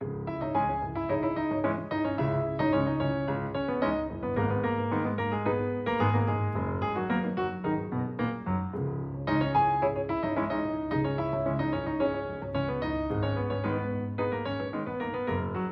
[0.00, 0.35] Thank you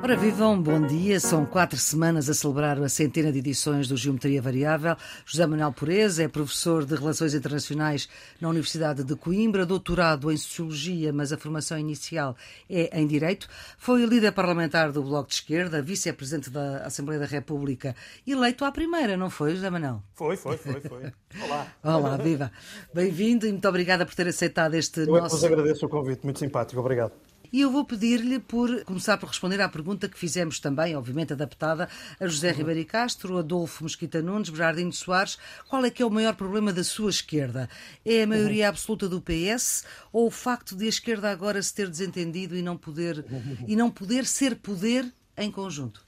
[0.05, 1.19] Ora, vivam, bom dia.
[1.19, 4.95] São quatro semanas a celebrar a centena de edições do Geometria Variável.
[5.25, 8.07] José Manuel Pureza é professor de Relações Internacionais
[8.39, 12.37] na Universidade de Coimbra, doutorado em Sociologia, mas a formação inicial
[12.69, 13.49] é em Direito.
[13.79, 17.95] Foi líder parlamentar do Bloco de Esquerda, vice-presidente da Assembleia da República,
[18.27, 20.03] eleito à primeira, não foi, José Manuel?
[20.13, 21.11] Foi, foi, foi, foi.
[21.41, 21.67] Olá.
[21.83, 22.51] Olá, viva.
[22.93, 25.43] Bem-vindo e muito obrigada por ter aceitado este Eu nosso...
[25.43, 27.13] Eu agradeço o convite, muito simpático, obrigado.
[27.55, 31.87] E eu vou pedir-lhe por começar por responder à pergunta que fizemos também, obviamente adaptada,
[32.19, 32.57] a José uhum.
[32.57, 35.37] Ribeiro Castro, Adolfo Mosquita Nunes, Bernardino Soares.
[35.69, 37.69] Qual é que é o maior problema da sua esquerda?
[38.03, 38.69] É a maioria uhum.
[38.71, 42.75] absoluta do PS ou o facto de a esquerda agora se ter desentendido e não
[42.75, 43.23] poder,
[43.65, 46.04] e não poder ser poder em conjunto?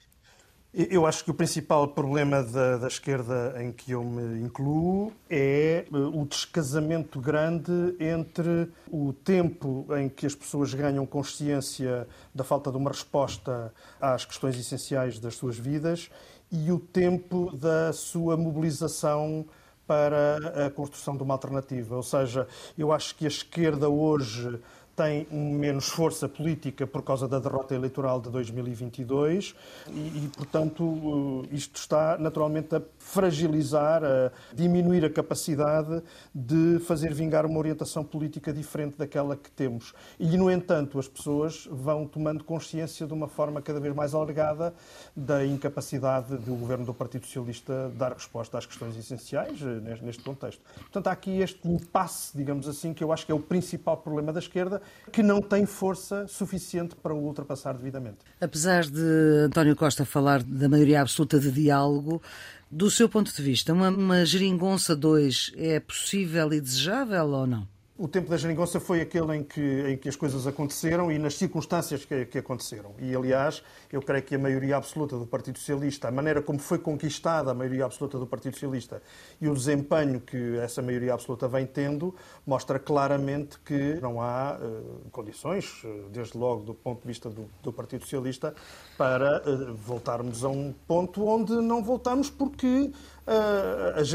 [0.80, 5.84] Eu acho que o principal problema da, da, esquerda em que eu me incluo é
[5.84, 12.70] eh, o descasamento grande entre o tempo em que as pessoas ganham consciência da falta
[12.70, 16.10] de uma resposta às questões essenciais das suas vidas
[16.48, 19.46] e o tempo da sua mobilização
[19.84, 21.96] para a construção de uma alternativa.
[21.96, 24.60] Ou seja, eu acho que a esquerda hoje
[24.98, 29.54] tem menos força política por causa da derrota eleitoral de 2022
[29.86, 36.02] e, e, portanto, isto está naturalmente a fragilizar, a diminuir a capacidade
[36.34, 39.94] de fazer vingar uma orientação política diferente daquela que temos.
[40.18, 44.74] E, no entanto, as pessoas vão tomando consciência de uma forma cada vez mais alargada
[45.14, 50.60] da incapacidade do governo do Partido Socialista dar resposta às questões essenciais eh, neste contexto.
[50.74, 54.32] Portanto, há aqui este impasse, digamos assim, que eu acho que é o principal problema
[54.32, 58.18] da esquerda que não tem força suficiente para o ultrapassar devidamente.
[58.40, 62.22] Apesar de António Costa falar da maioria absoluta de diálogo,
[62.70, 67.66] do seu ponto de vista, uma, uma geringonça 2 é possível e desejável ou não?
[67.98, 71.34] O tempo da geringonça foi aquele em que, em que as coisas aconteceram e nas
[71.34, 72.94] circunstâncias que, que, aconteceram.
[73.00, 73.60] E, aliás,
[73.92, 77.54] eu creio que a maioria absoluta do Partido Socialista, a maneira como foi conquistada a
[77.54, 79.02] maioria absoluta do Partido Socialista
[79.40, 82.14] e o desempenho que essa maioria absoluta vem tendo,
[82.46, 87.50] mostra claramente que não há uh, condições, uh, desde logo do ponto de vista do,
[87.64, 88.54] do Partido Socialista,
[88.96, 92.92] para uh, voltarmos a um ponto onde não voltamos porque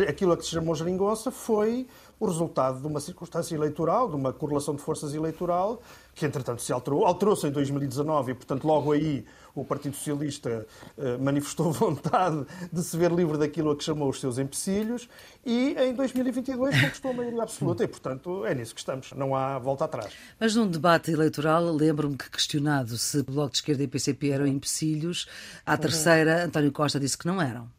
[0.07, 1.87] aquilo a que se chamou geringonça foi
[2.19, 5.81] o resultado de uma circunstância eleitoral, de uma correlação de forças eleitoral,
[6.15, 7.05] que entretanto se alterou.
[7.05, 9.25] Alterou-se em 2019 e, portanto, logo aí
[9.55, 10.65] o Partido Socialista
[10.97, 15.07] eh, manifestou vontade de se ver livre daquilo a que chamou os seus empecilhos
[15.45, 19.11] e em 2022 conquistou a maioria absoluta e, portanto, é nisso que estamos.
[19.13, 20.13] Não há volta atrás.
[20.39, 25.27] Mas num debate eleitoral, lembro-me que questionado se Bloco de Esquerda e PCP eram empecilhos,
[25.65, 27.69] à terceira, António Costa disse que não eram.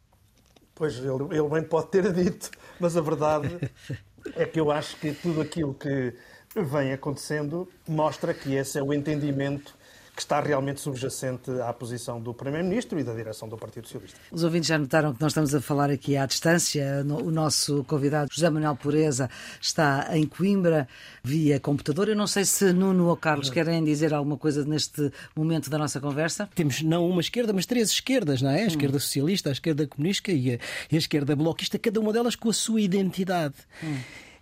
[0.73, 3.47] Pois, ele, ele bem pode ter dito, mas a verdade
[4.35, 6.13] é que eu acho que tudo aquilo que
[6.55, 9.75] vem acontecendo mostra que esse é o entendimento
[10.15, 14.17] que está realmente subjacente à posição do Primeiro-Ministro e da direção do Partido Socialista.
[14.31, 17.05] Os ouvintes já notaram que nós estamos a falar aqui à distância.
[17.05, 20.87] O nosso convidado, José Manuel Pureza, está em Coimbra
[21.21, 22.07] via computador.
[22.07, 25.99] Eu não sei se Nuno ou Carlos querem dizer alguma coisa neste momento da nossa
[25.99, 26.47] conversa.
[26.55, 28.63] Temos não uma esquerda, mas três esquerdas, não é?
[28.63, 30.59] A esquerda socialista, a esquerda comunista e a,
[30.91, 33.55] e a esquerda bloquista, cada uma delas com a sua identidade.
[33.83, 33.97] Hum.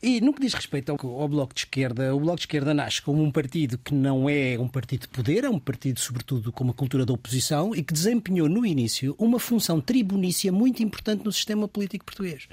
[0.06, 3.02] E no que diz respeito ao, ao, Bloco de Esquerda, o Bloco de Esquerda nasce
[3.02, 6.66] como um partido que não é um partido de poder, é um partido, sobretudo, com
[6.66, 11.31] uma cultura da oposição e que desempenhou no início uma função tribunícia muito importante no
[11.31, 12.50] sistema político português.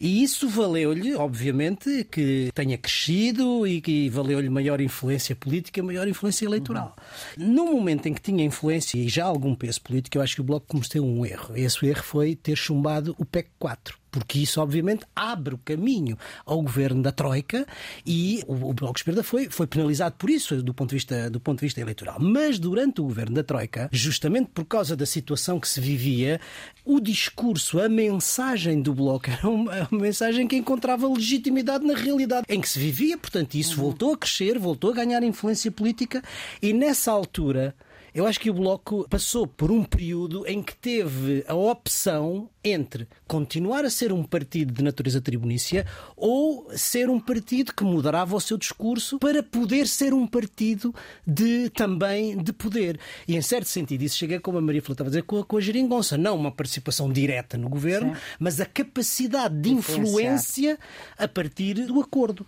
[0.00, 6.44] E isso valeu-lhe, obviamente, que tenha crescido e que valeu-lhe maior influência política, maior influência
[6.44, 6.94] eleitoral.
[7.36, 7.52] Uhum.
[7.52, 10.44] No momento em que tinha influência e já algum peso político, eu acho que o
[10.44, 11.56] Bloco cometeu um erro.
[11.56, 16.62] Esse erro foi ter chumbado o PEC 4 porque isso obviamente abre o caminho ao
[16.62, 17.66] governo da Troika
[18.06, 21.40] e o, Bloco de Esquerda foi, foi penalizado por isso do ponto, de vista, do
[21.40, 22.16] ponto de vista eleitoral.
[22.18, 26.40] Mas durante o governo da Troika, justamente por causa da situação que se vivia,
[26.84, 32.46] o discurso, a mensagem do Bloco era uma, uma mensagem que encontrava legitimidade na realidade
[32.48, 33.16] em que se vivia.
[33.18, 33.84] Portanto, isso uhum.
[33.84, 36.22] voltou a crescer, voltou a ganhar influência política
[36.62, 37.74] e nessa altura
[38.18, 43.06] eu acho que o Bloco passou por um período em que teve a opção entre
[43.28, 45.86] continuar a ser um partido de natureza tribunícia
[46.16, 50.92] ou ser um partido que moderava o seu discurso para poder ser um partido
[51.24, 52.98] de também de poder.
[53.28, 55.44] E em certo sentido, isso chega, como a Maria Flor estava a dizer, com a,
[55.44, 56.18] com a geringonça.
[56.18, 58.20] Não uma participação direta no governo, Sim.
[58.40, 60.76] mas a capacidade de influência
[61.16, 62.44] a partir do acordo.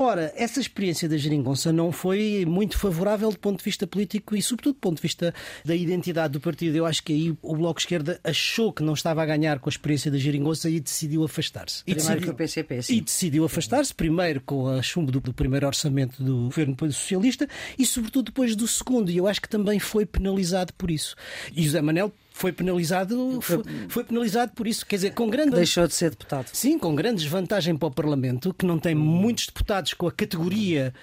[0.00, 4.40] Ora, essa experiência da geringonça não foi muito favorável do ponto de vista político e,
[4.40, 5.34] sobretudo, do ponto de vista
[5.64, 6.76] da identidade do partido.
[6.76, 9.68] Eu acho que aí o Bloco de Esquerda achou que não estava a ganhar com
[9.68, 11.82] a experiência da geringonça e decidiu afastar-se.
[11.82, 12.28] Primeiro decidiu...
[12.28, 12.94] que o PCP, sim.
[12.94, 17.84] E decidiu afastar-se, primeiro com a chumbo do, do, primeiro orçamento do governo socialista e,
[17.84, 19.10] sobretudo, depois do segundo.
[19.10, 21.16] E eu acho que também foi penalizado por isso.
[21.52, 24.86] E José Manel foi penalizado, foi, foi, penalizado por isso.
[24.86, 25.56] Quer dizer, com grande.
[25.56, 26.48] Deixou de ser deputado.
[26.52, 30.94] Sim, com grande desvantagem para o Parlamento, que não tem muitos deputados com a categoria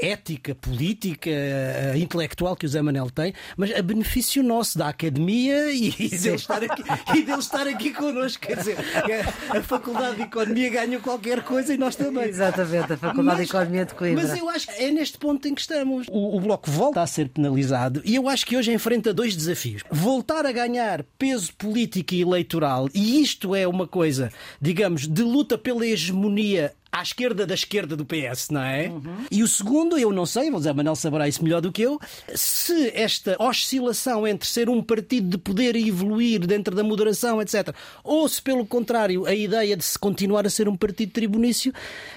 [0.00, 5.72] ética, política, eh, intelectual que o Zé Manel tem, mas a benefício nosso da academia
[5.72, 6.82] e, e dele, estar aqui,
[7.16, 8.46] e dele estar aqui connosco.
[8.46, 8.76] Quer dizer,
[9.50, 12.24] a Faculdade de Economia ganha qualquer coisa e nós também.
[12.24, 14.26] Exatamente, a Faculdade mas, de Economia de Coimbra.
[14.26, 16.06] Mas eu acho que é neste ponto em que estamos.
[16.10, 19.82] O, o Bloco volta a ser penalizado e eu acho que hoje enfrenta dois desafios.
[19.90, 25.56] Voltar a ganhar peso político e eleitoral, e isto é uma coisa, digamos, de luta
[25.58, 28.88] pela hegemonia à esquerda da esquerda do PS, não é?
[28.88, 29.26] Uhum.
[29.30, 32.00] E o segundo, eu não sei, o Zé Manuel saberá isso melhor do que eu,
[32.34, 37.74] se esta oscilação entre ser um partido de poder e evoluir dentro da moderação, etc.,
[38.02, 41.72] ou se, pelo contrário, a ideia de se continuar a ser um partido tribunício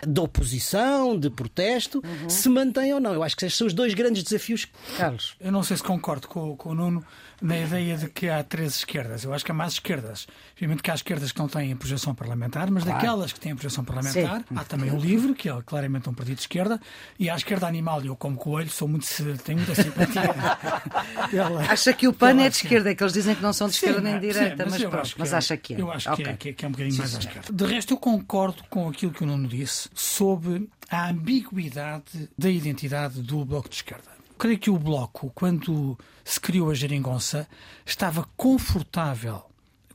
[0.05, 2.29] de oposição, de protesto, uhum.
[2.29, 3.13] se mantém ou não.
[3.13, 4.67] Eu acho que estes são os dois grandes desafios.
[4.97, 5.35] Carlos.
[5.39, 7.05] Eu não sei se concordo com, com o Nuno
[7.41, 9.23] na ideia de que há três esquerdas.
[9.23, 10.27] Eu acho que há mais esquerdas.
[10.53, 12.99] Obviamente que há esquerdas que não têm projeção parlamentar, mas claro.
[12.99, 14.55] daquelas que têm projeção parlamentar, Sim.
[14.55, 16.79] há também o LIVRE, que é claramente um partido de esquerda,
[17.19, 19.05] e há a esquerda animal, e eu, como coelho, sou muito,
[19.43, 20.23] tenho muita simpatia.
[21.69, 23.75] Acha que o PAN é de esquerda, é que eles dizem que não são de
[23.75, 25.81] esquerda sim, nem de direita, mas, mas, pronto, mas é, acha que é.
[25.81, 26.25] Eu acho okay.
[26.25, 27.51] que, é, que, é, que, é, um bocadinho sim, mais à esquerda.
[27.51, 33.21] De resto, eu concordo com aquilo que o Nuno disse sobre a ambiguidade da identidade
[33.21, 34.12] do Bloco de Esquerda
[34.43, 37.47] creio que o Bloco, quando se criou a geringonça,
[37.85, 39.41] estava confortável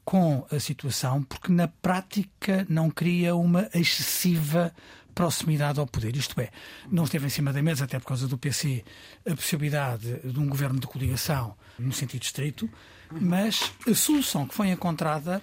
[0.02, 4.74] com a situação porque, na prática, não queria uma excessiva
[5.14, 6.16] proximidade ao poder.
[6.16, 6.48] Isto é,
[6.90, 8.82] não esteve em cima da mesa, até por causa do PC,
[9.30, 12.70] a possibilidade de um governo de coligação no sentido estrito,
[13.10, 15.42] mas a solução que foi encontrada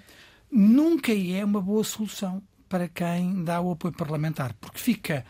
[0.51, 5.23] nunca é uma boa solução para quem dá o apoio parlamentar, porque fica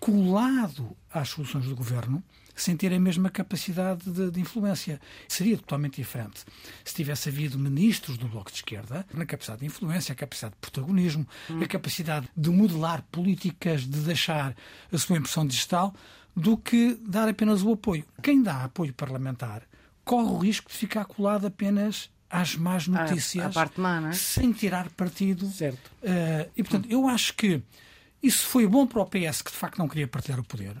[0.00, 2.24] colado às soluções do governo
[2.62, 5.00] sem ter a mesma capacidade de, de, influência.
[5.28, 6.44] Seria totalmente diferente
[6.84, 10.60] se tivesse havido ministros do Bloco de Esquerda na capacidade de influência, a capacidade de
[10.60, 11.62] protagonismo, hum.
[11.62, 14.54] a capacidade de modelar políticas, de deixar
[14.92, 15.94] a sua impressão digital,
[16.34, 18.04] do que dar apenas o apoio.
[18.22, 19.62] Quem dá apoio parlamentar
[20.04, 24.12] corre o risco de ficar colado apenas às más notícias, má, é?
[24.12, 25.46] sem tirar partido.
[25.50, 25.90] Certo.
[26.02, 27.62] Uh, e, portanto, eu acho que
[28.22, 30.76] isso foi bom para o PS, que de facto não queria partilhar o poder.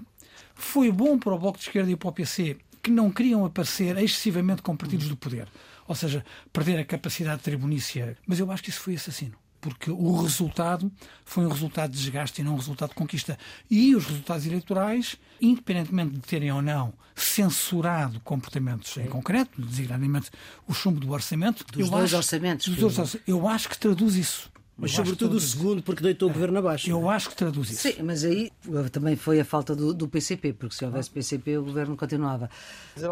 [0.58, 3.96] Foi bom para o Bloco de Esquerda e para o PC, que não queriam aparecer
[3.96, 5.48] excessivamente com partidos do poder.
[5.86, 8.18] Ou seja, perder a capacidade tribunícia.
[8.26, 10.90] Mas eu acho que isso foi assassino porque o resultado
[11.24, 13.36] foi um resultado de desgaste e não um resultado de conquista.
[13.68, 20.30] E os resultados eleitorais, independentemente de terem ou não censurado comportamentos em concreto, designadamente
[20.68, 24.50] o chumbo do orçamento, dos dois acho, orçamentos, dos dois, eu acho que traduz isso.
[24.80, 26.88] Mas sobretudo o segundo, porque deitou o governo abaixo.
[26.88, 27.82] Eu acho que traduz isso.
[27.82, 28.52] Sim, mas aí
[28.92, 32.48] também foi a falta do, do PCP, porque se houvesse PCP o governo continuava.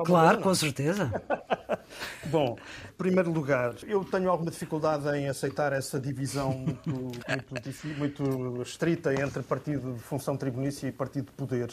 [0.04, 1.10] Claro, com certeza.
[2.30, 2.56] Bom,
[2.96, 9.42] primeiro lugar, eu tenho alguma dificuldade em aceitar essa divisão muito, muito, muito estrita entre
[9.42, 11.68] partido de função tribunícia e partido de poder.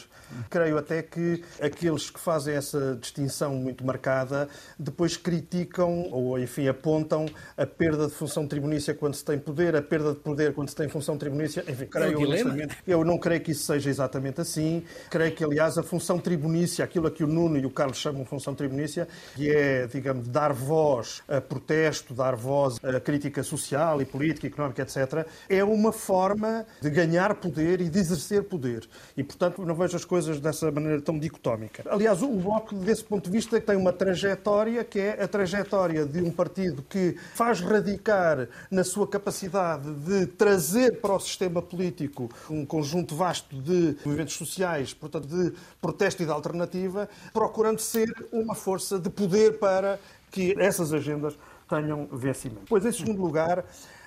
[0.50, 4.48] Creio até que aqueles que fazem essa distinção muito marcada
[4.78, 7.26] depois criticam ou, enfim, apontam
[7.56, 10.76] a perda de função tribunícia quando se tem poder, a perda de poder quando se
[10.76, 11.64] tem função tribunícia.
[11.66, 14.84] Enfim, creio é eu não creio que isso seja exatamente assim.
[15.10, 18.24] Creio que, aliás, a função tribunícia, aquilo a que o Nuno e o Carlos chamam
[18.24, 24.04] função tribunícia, que é, digamos, dar voz a protesto, dar voz a crítica social e
[24.04, 28.88] política, económica, etc., é uma forma de ganhar poder e de exercer poder.
[29.16, 31.82] E, portanto, não vejo as coisas dessa maneira tão dicotómica.
[31.88, 36.20] Aliás, o Bloco, desse ponto de vista, tem uma trajetória que é a trajetória de
[36.20, 42.64] um partido que faz radicar na sua capacidade de trazer para o sistema político um
[42.64, 48.98] conjunto vasto de movimentos sociais, portanto, de protesto e de alternativa, procurando ser uma força
[48.98, 49.98] de poder para
[50.34, 51.38] que essas agendas
[51.68, 52.64] tenham vencimento.
[52.68, 53.64] Pois, em segundo lugar,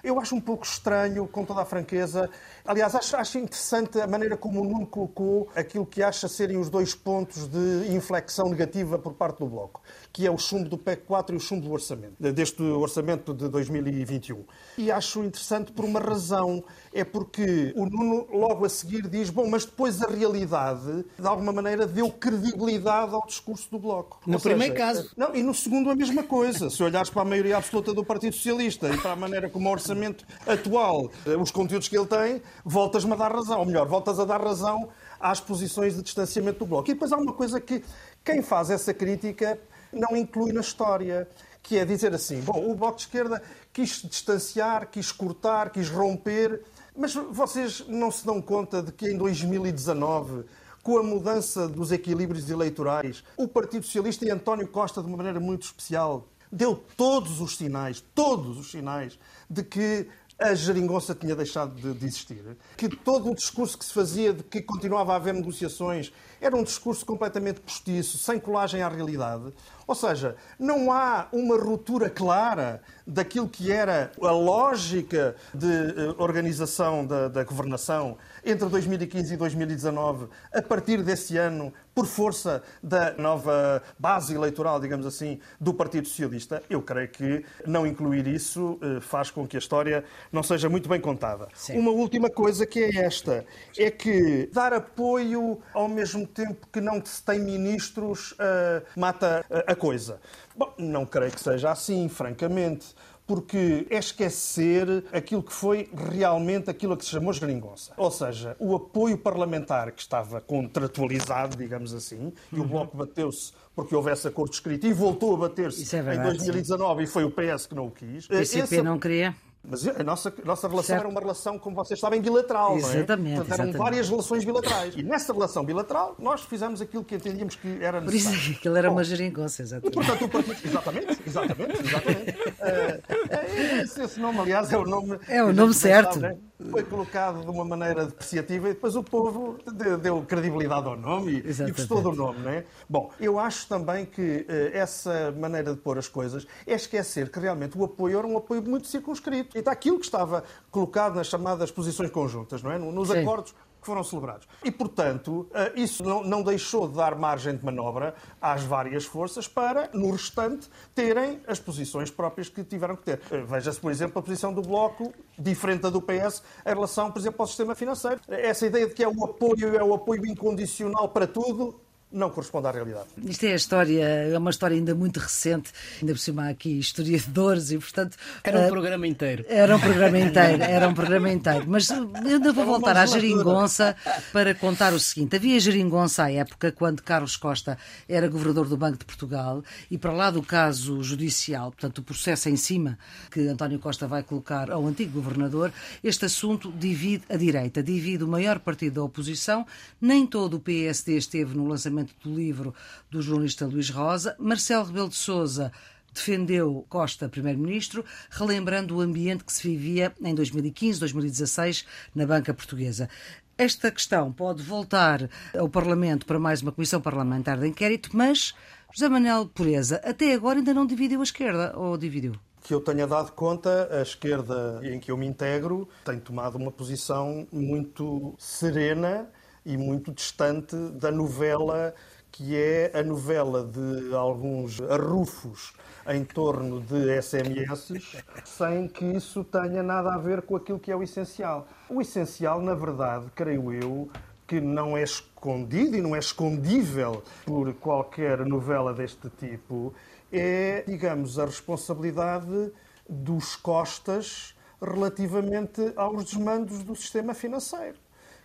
[0.07, 2.29] eu acho um pouco estranho, com toda a franqueza.
[2.65, 6.69] Aliás, acho, acho interessante a maneira como o Nuno colocou aquilo que acha serem os
[6.69, 9.81] dois pontos de inflexão negativa por parte do Bloco,
[10.13, 13.49] que é o chumbo do PEC 4 e o chumbo do orçamento, deste orçamento de
[13.49, 14.45] 2021.
[14.77, 16.63] E acho interessante por uma razão.
[16.93, 21.51] É porque o Nuno, logo a seguir, diz: bom, mas depois a realidade, de alguma
[21.51, 24.19] maneira, deu credibilidade ao discurso do Bloco.
[24.25, 25.11] No Ou primeiro seja, caso.
[25.17, 26.69] Não, e no segundo a mesma coisa.
[26.69, 29.71] Se olhares para a maioria absoluta do Partido Socialista e para a maneira como o
[29.71, 31.11] orçamento orçamento atual,
[31.41, 33.59] os conteúdos que ele tem, voltas-me a dar razão.
[33.59, 34.89] Ou melhor, voltas a dar razão
[35.19, 36.89] às posições de distanciamento do Bloco.
[36.89, 37.83] E depois há uma coisa que
[38.23, 39.59] quem faz essa crítica
[39.91, 41.27] não inclui na história,
[41.63, 43.41] que é dizer assim: bom, o Bloco de Esquerda
[43.73, 46.61] quis distanciar, quis cortar, quis romper,
[46.95, 50.45] mas vocês não se dão conta de que em 2019
[50.83, 55.37] com a mudança dos equilíbrios eleitorais, o Partido Socialista e António Costa, de uma maneira
[55.37, 59.17] muito especial, deu todos os sinais, todos os sinais,
[59.49, 60.07] de que
[60.39, 64.43] a geringonça tinha deixado de, de, existir, que todo o discurso que se fazia de
[64.43, 69.51] que continuava a haver negociações era um discurso completamente postiço, sem colagem à realidade.
[69.87, 77.05] Ou seja, não há uma ruptura clara daquilo que era a lógica de uh, organização
[77.05, 83.81] da, da governação entre 2015 e 2019, a partir desse ano, por força da nova
[83.99, 89.29] base eleitoral, digamos assim, do Partido Socialista, eu creio que não incluir isso uh, faz
[89.29, 91.47] com que a história não seja muito bem contada.
[91.53, 91.77] Sim.
[91.77, 93.45] Uma última coisa que é esta,
[93.77, 99.75] é que dar apoio ao mesmo tempo que não se tem ministros uh, mata a
[99.75, 100.19] coisa.
[100.55, 102.95] Bom, não creio que seja assim, francamente
[103.27, 107.93] porque é esquecer aquilo que foi realmente aquilo que se chamou geringonça.
[107.97, 112.67] Ou seja, o apoio parlamentar que estava contratualizado, digamos assim, e o uhum.
[112.67, 117.03] Bloco bateu-se porque houvesse acordo escrito e voltou a bater-se é em 2019 sim.
[117.03, 118.25] e foi o PS que não o quis.
[118.25, 118.81] O PCP Esse...
[118.81, 119.35] não queria?
[119.69, 121.01] Mas a nossa, a nossa relação certo.
[121.01, 122.77] era uma relação, como vocês sabem, bilateral.
[122.77, 123.07] Exatamente.
[123.23, 123.35] Não é?
[123.35, 123.77] Portanto, eram exatamente.
[123.77, 124.93] várias relações bilaterais.
[124.95, 128.05] E nessa relação bilateral, nós fizemos aquilo que entendíamos que era necessário.
[128.05, 129.91] Por isso é que aquilo era Bom, uma geringonça, exatamente.
[129.91, 130.67] E, portanto, o partido...
[130.67, 132.31] Exatamente, exatamente, exatamente.
[132.31, 135.19] Uh, esse, esse, nome, aliás, é o nome...
[135.27, 136.13] É o nome certo.
[136.13, 136.37] Sabe, né?
[136.71, 141.33] Foi colocado de uma maneira depreciativa e depois o povo deu, deu credibilidade ao nome
[141.33, 142.65] e, e gostou do nome, não é?
[142.89, 147.39] Bom, eu acho também que uh, essa maneira de pôr as coisas é esquecer que
[147.39, 149.56] realmente o apoio era um apoio muito circunscrito.
[149.57, 152.77] Então, aquilo que estava estava colocado nas chamadas posições conjuntas, não é?
[152.77, 153.19] nos Sim.
[153.19, 154.47] acordos que foram celebrados.
[154.63, 159.89] E, portanto, eh, isso não, deixou de dar margem de manobra às várias forças para,
[159.93, 163.21] no restante, terem as posições próprias que tiveram que ter.
[163.31, 167.19] Eh, veja-se, por exemplo, a posição do Bloco, diferente da do PS, em relação, por
[167.19, 168.19] exemplo, ao sistema financeiro.
[168.27, 171.79] Essa ideia de que é o apoio, é o apoio incondicional para tudo,
[172.11, 173.07] não corresponde à realidade.
[173.25, 175.71] Isto é a história, é uma história ainda muito recente,
[176.01, 178.15] ainda por cima há aqui historiadores e, portanto.
[178.43, 179.45] Era um uh, programa inteiro.
[179.47, 181.65] Era um programa inteiro, era um programa inteiro.
[181.67, 183.95] Mas eu ainda vou voltar à geringonça
[184.31, 188.99] para contar o seguinte: havia geringonça à época, quando Carlos Costa era governador do Banco
[188.99, 189.61] de Portugal,
[189.91, 192.97] e para lá do caso judicial, portanto, o processo em cima
[193.29, 198.27] que António Costa vai colocar ao antigo governador, este assunto divide a direita, divide o
[198.27, 199.65] maior partido da oposição,
[199.99, 202.73] nem todo o PSD esteve no lançamento lançamento do livro
[203.09, 204.35] do jornalista Luís Rosa.
[204.39, 205.71] Marcelo Rebelo de Sousa
[206.13, 211.85] defendeu Costa, primeiro-ministro, relembrando o ambiente que se vivia em 2015, 2016
[212.15, 213.09] na banca portuguesa.
[213.57, 218.53] Esta questão pode voltar ao Parlamento para mais uma comissão parlamentar de inquérito, mas
[218.93, 222.33] José Manuel Pureza até agora ainda não dividiu a esquerda, ou dividiu?
[222.63, 226.69] que eu tenha dado conta, a esquerda em que eu me integro tem tomado uma
[226.69, 229.29] posição muito serena
[229.67, 231.93] e muito distante da novela
[232.31, 235.73] que é a novela de alguns arrufos
[236.07, 240.95] em torno de SMS, sem que isso tenha nada a ver com aquilo que é
[240.95, 241.67] o essencial.
[241.89, 244.09] O essencial, na verdade, creio eu,
[244.45, 249.93] que não é escondido e não é escondível por qualquer novela deste tipo,
[250.31, 252.71] é, digamos, a responsabilidade
[253.09, 257.97] dos costas relativamente aos desmandos do sistema financeiro.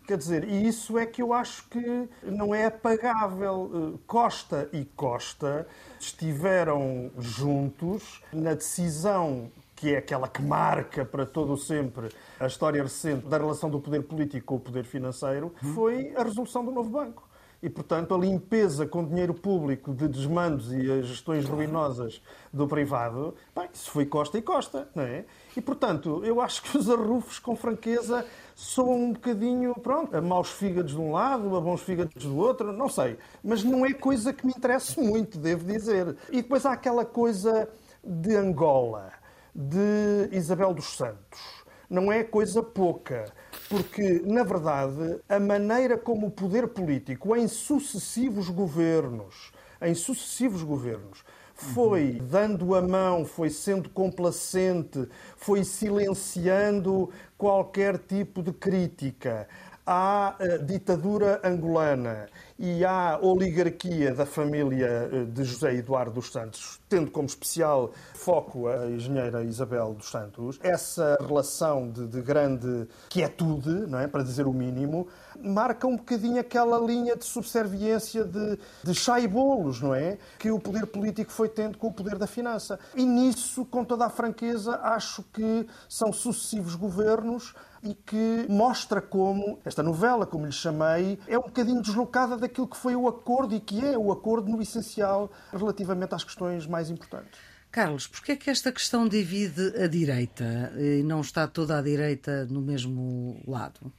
[0.06, 3.70] Quer dizer, e isso é que eu acho que não é apagável.
[3.94, 5.66] Eh, Costa e Costa
[6.00, 9.50] estiveram juntos na decisão
[9.82, 13.80] que é aquela que marca para todo o sempre a história recente da relação do
[13.80, 17.28] poder político com o poder financeiro, foi a resolução do novo banco.
[17.62, 22.20] E, portanto, a limpeza com dinheiro público de desmandos e as gestões ruinosas
[22.52, 25.24] do privado, bem, isso foi Costa e Costa, não é?
[25.56, 28.26] E, portanto, eu acho que os arrufos, com franqueza,
[28.56, 32.72] são um bocadinho, pronto, a maus fígados de um lado, a bons fígados do outro,
[32.72, 33.16] não sei.
[33.44, 36.16] Mas não é coisa que me interesse muito, devo dizer.
[36.32, 37.68] E depois há aquela coisa
[38.02, 39.12] de Angola,
[39.54, 41.62] de Isabel dos Santos.
[41.88, 43.32] Não é coisa pouca,
[43.72, 49.50] porque, na verdade, a maneira como o poder político, em sucessivos governos,
[49.80, 51.24] em sucessivos governos,
[51.54, 59.48] foi dando a mão, foi sendo complacente, foi silenciando qualquer tipo de crítica
[59.86, 66.78] à uh, ditadura angolana e à oligarquia da família eh, de José Eduardo dos Santos,
[66.88, 73.68] tendo como especial foco a engenheira Isabel dos Santos, essa relação de, de grande quietude,
[73.88, 75.08] não é, para dizer o mínimo,
[75.42, 80.16] marca um bocadinho aquela linha de subserviência de, de chá e bolos, não é?
[80.38, 82.78] Que o poder político foi tendo com o poder da finança.
[82.94, 89.58] E nisso, com toda a franqueza, acho que são sucessivos governos e que mostra como
[89.64, 93.60] esta novela, como lhe chamei, é um bocadinho deslocada daquilo que foi o acordo e
[93.60, 97.38] que é o acordo no essencial relativamente às questões mais importantes.
[97.70, 102.44] Carlos, porquê é que esta questão divide a direita e não está toda a direita
[102.46, 103.90] no mesmo lado?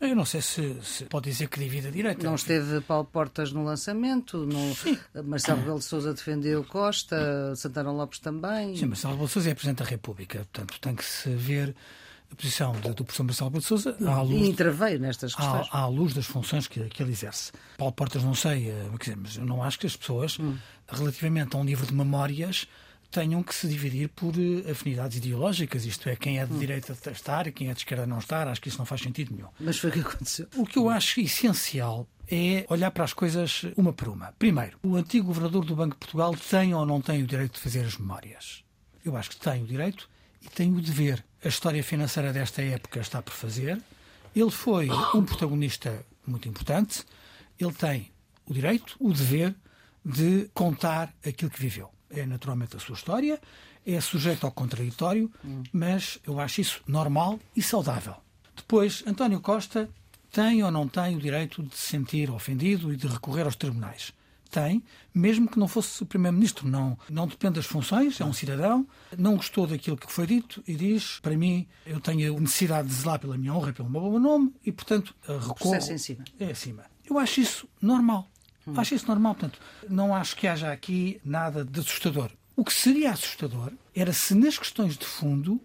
[0.00, 2.24] Eu não sei se, se, pode dizer que divide a direita.
[2.24, 4.74] Não esteve Paulo Portas no lançamento, no...
[5.24, 8.76] Marcelo Rebelo de Sousa defendeu Costa, Santana Lopes também.
[8.76, 11.74] Sim, Marcelo Rebelo de Sousa é Presidente da República, portanto tem que se ver
[12.30, 15.68] a posição de, do professor Marcelo Rebelo de Sousa à luz, e interveio nestas questões.
[15.70, 17.52] À, à luz das funções que, que, ele exerce.
[17.76, 20.56] Paulo Portas não sei, eh, mas eu não acho que as pessoas, hum.
[20.86, 22.68] relativamente a um livro de memórias,
[23.10, 26.58] tenham que se dividir por eh, afinidades ideológicas, isto é, quem é de hum.
[26.58, 29.34] direita estar e quem é de esquerda não estar, acho que isso não faz sentido
[29.34, 29.48] nenhum.
[29.58, 30.46] Mas foi o que aconteceu.
[30.56, 34.34] O que eu acho essencial é olhar para as coisas uma por uma.
[34.38, 37.60] Primeiro, o antigo governador do Banco de Portugal tem ou não tem o direito de
[37.60, 38.62] fazer as memórias?
[39.02, 40.08] Eu acho que tem o direito
[40.42, 41.24] e tem o dever.
[41.44, 43.80] A história financeira desta época está por fazer.
[44.34, 47.04] Ele foi um protagonista muito importante.
[47.58, 48.10] Ele tem
[48.46, 49.54] o direito, o dever
[50.04, 53.40] de contar aquilo que viveu é naturalmente a sua história,
[53.86, 55.30] é sujeito ao contraditório,
[55.72, 58.16] mas eu acho isso normal e saudável.
[58.54, 59.88] Depois, António Costa
[60.30, 64.12] tem ou não tem o direito de se sentir ofendido e de recorrer aos tribunais?
[64.50, 64.82] Tem,
[65.14, 66.66] mesmo que não fosse Primeiro-Ministro.
[66.66, 68.86] Não, não depende das funções, é um cidadão,
[69.16, 73.18] não gostou daquilo que foi dito e diz: para mim, eu tenho necessidade de zelar
[73.18, 75.74] pela minha honra, pelo meu bom nome e, portanto, recorro.
[75.74, 76.24] É em cima.
[76.38, 76.84] É acima.
[77.08, 78.26] Eu acho isso normal.
[78.66, 78.74] Hum.
[78.76, 82.30] Acho isso normal, portanto, não acho que haja aqui nada de assustador.
[82.56, 85.60] O que seria assustador era se nas questões de fundo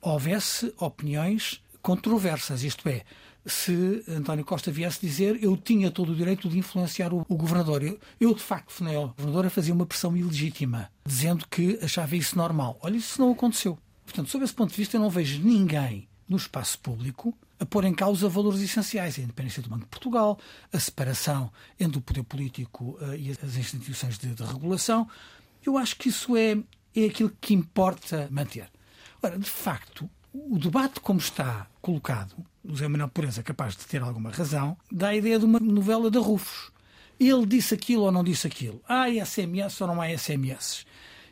[0.00, 3.02] houvesse opiniões controversas, isto é,
[3.44, 7.82] se António Costa viesse dizer eu tinha todo o direito de influenciar o, o governador.
[7.82, 12.16] Eu, eu, de facto, fui ao governador a fazer uma pressão ilegítima, dizendo que achava
[12.16, 12.78] isso normal.
[12.82, 13.78] Olha, isso não aconteceu.
[14.04, 17.84] Portanto, sob esse ponto de vista, eu não vejo ninguém no espaço público a pôr
[17.84, 20.38] em causa valores essenciais, a independência do Banco de Portugal,
[20.72, 25.08] a separação entre o poder político uh, e as instituições de, de, regulação.
[25.64, 26.58] Eu acho que isso é,
[26.96, 28.68] é aquilo que importa manter.
[29.22, 34.02] Ora, de facto, o debate como está colocado, o Zé Manuel Pureza capaz de ter
[34.02, 36.70] alguma razão, dá a ideia de uma novela de Rufus.
[37.20, 38.80] Ele disse aquilo ou não disse aquilo.
[38.88, 40.86] Há SMS ou não há SMS.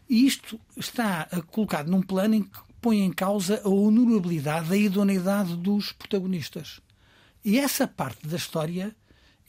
[0.08, 5.56] E isto está colocado num plano em que põe em causa a honorabilidade, a idoneidade
[5.56, 6.80] dos protagonistas.
[7.44, 8.94] E essa parte da história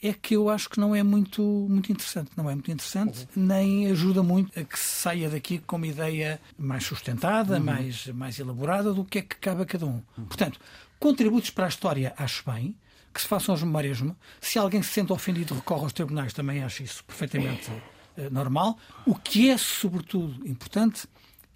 [0.02, 2.30] é que eu acho que não é muito, muito interessante.
[2.36, 3.46] Não é muito interessante, uhum.
[3.46, 7.64] nem ajuda muito a que se saia daqui com uma ideia mais sustentada, uhum.
[7.64, 10.02] mais, mais elaborada do que é que cabe a cada um.
[10.18, 10.24] Uhum.
[10.24, 10.58] Portanto,
[10.98, 12.74] contributos para a história acho bem,
[13.14, 14.02] que se façam as memórias.
[14.40, 18.76] Se alguém se sente ofendido recorre aos tribunais, também acho isso perfeitamente uh, normal.
[19.06, 21.06] O que é, sobretudo, importante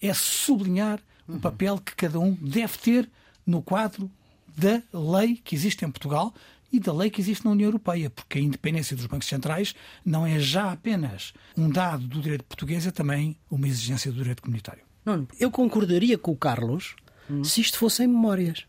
[0.01, 3.11] é sublinhar o papel que cada um deve ter
[3.45, 4.11] no quadro
[4.57, 6.33] da lei que existe em Portugal
[6.73, 9.75] e da lei que existe na União Europeia, porque a independência dos bancos centrais
[10.05, 14.43] não é já apenas um dado do direito português, é também uma exigência do direito
[14.43, 14.83] comunitário.
[15.05, 16.97] Não, eu concordaria com o Carlos
[17.31, 17.45] hum.
[17.45, 18.65] se isto fossem memórias.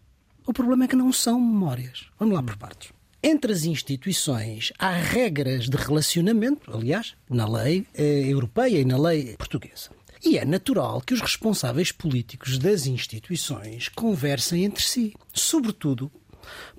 [0.46, 2.06] O problema é que não são memórias.
[2.20, 2.92] Vamos lá por partes.
[3.22, 9.36] Entre as instituições há regras de relacionamento, aliás, na lei eh, europeia e na lei
[9.36, 9.90] portuguesa.
[10.24, 16.12] E é natural que os responsáveis políticos das instituições conversem entre si, sobretudo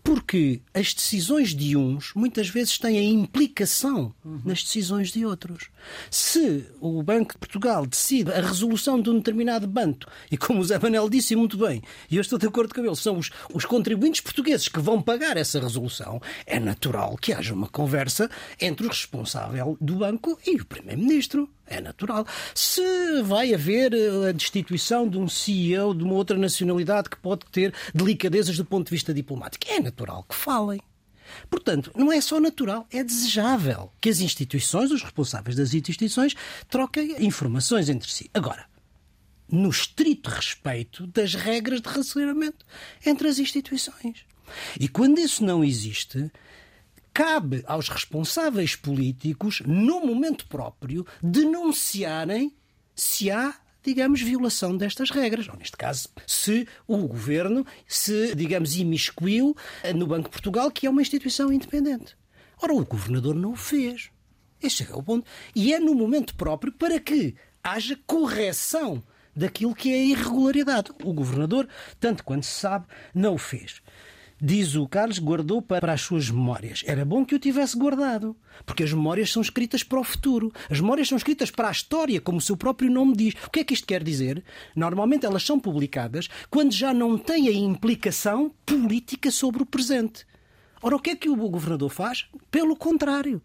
[0.08, 4.40] porque as decisões de uns muitas vezes têm a implicação uhum.
[4.42, 5.68] nas decisões de outros.
[6.10, 10.64] Se o Banco de Portugal decide a resolução de um determinado banco, e como o
[10.64, 13.66] Zé Manel disse muito bem, e eu estou de acordo com ele, são os, os
[13.66, 18.88] contribuintes portugueses que vão pagar essa resolução, é natural que haja uma conversa entre o
[18.88, 21.50] responsável do banco e o Primeiro-Ministro.
[21.70, 22.26] É natural.
[22.54, 22.80] Se
[23.24, 27.74] vai haver eh, a destituição de um CEO de uma outra nacionalidade que pode ter
[27.94, 29.97] delicadezas do ponto de vista diplomático, é natural
[30.28, 30.80] que falem.
[31.50, 36.34] Portanto, não é só natural, é desejável que as instituições, os responsáveis das instituições,
[36.68, 38.30] troquem informações entre si.
[38.32, 38.66] Agora,
[39.50, 42.64] no estrito respeito das regras de relacionamento
[43.04, 44.24] entre as instituições.
[44.78, 46.30] E quando isso não existe,
[47.12, 52.54] cabe aos responsáveis políticos, no momento próprio, denunciarem
[52.94, 53.54] se há
[53.88, 55.48] digamos, violação destas regras.
[55.48, 59.56] Ou, neste caso, se o governo se, digamos, imiscuiu
[59.94, 62.16] no Banco de Portugal, que é uma instituição independente.
[62.60, 64.10] Ora, o governador não o fez.
[64.60, 65.26] Este é o ponto.
[65.54, 69.02] E é no momento próprio para que haja correção
[69.34, 70.90] daquilo que é a irregularidade.
[71.02, 71.66] O governador,
[71.98, 73.80] tanto quanto se sabe, não o fez.
[74.40, 76.84] Diz o Carlos, guardou para as suas memórias.
[76.86, 80.52] Era bom que o tivesse guardado, porque as memórias são escritas para o futuro.
[80.70, 83.34] As memórias são escritas para a história, como o seu próprio nome diz.
[83.46, 84.44] O que é que isto quer dizer?
[84.76, 90.24] Normalmente elas são publicadas quando já não têm a implicação política sobre o presente.
[90.80, 92.26] Ora, o que é que o governador faz?
[92.48, 93.42] Pelo contrário.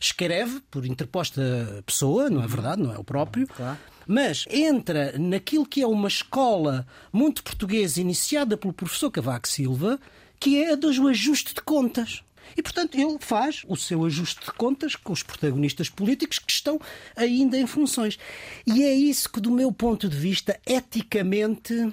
[0.00, 2.82] Escreve por interposta pessoa, não é verdade?
[2.82, 3.46] Não é o próprio.
[3.46, 9.98] Claro mas entra naquilo que é uma escola muito portuguesa iniciada pelo professor Cavaco Silva,
[10.38, 12.22] que é a do ajuste de contas.
[12.56, 16.80] E, portanto, ele faz o seu ajuste de contas com os protagonistas políticos que estão
[17.16, 18.18] ainda em funções.
[18.66, 21.92] E é isso que, do meu ponto de vista, eticamente.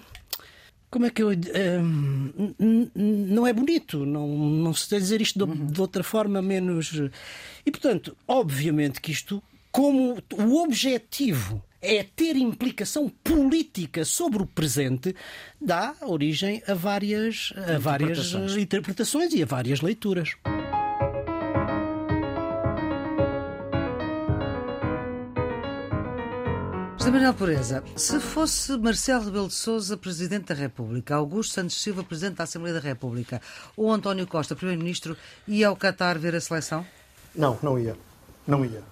[0.90, 1.30] Como é que eu.
[1.30, 6.92] Hum, não é bonito, não, não se dizer isto de, de outra forma menos.
[7.66, 15.16] E, portanto, obviamente que isto, como o objetivo é ter implicação política sobre o presente,
[15.60, 20.36] dá origem a várias, a várias interpretações e a várias leituras.
[26.98, 32.04] José Manuel Pureza, se fosse Marcelo Rebelo de Sousa Presidente da República, Augusto Santos Silva
[32.04, 33.42] Presidente da Assembleia da República
[33.76, 35.18] ou António Costa Primeiro-Ministro,
[35.48, 36.86] ia ao Qatar ver a seleção?
[37.36, 37.98] Não, não ia.
[38.46, 38.84] Não ia.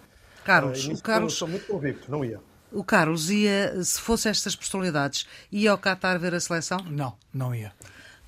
[0.43, 1.35] Carlos, uh, o Carlos...
[1.35, 2.39] Sou muito convicto, não ia.
[2.71, 6.79] O Carlos ia, se fosse estas personalidades, ia ao Qatar ver a seleção?
[6.89, 7.73] Não, não ia.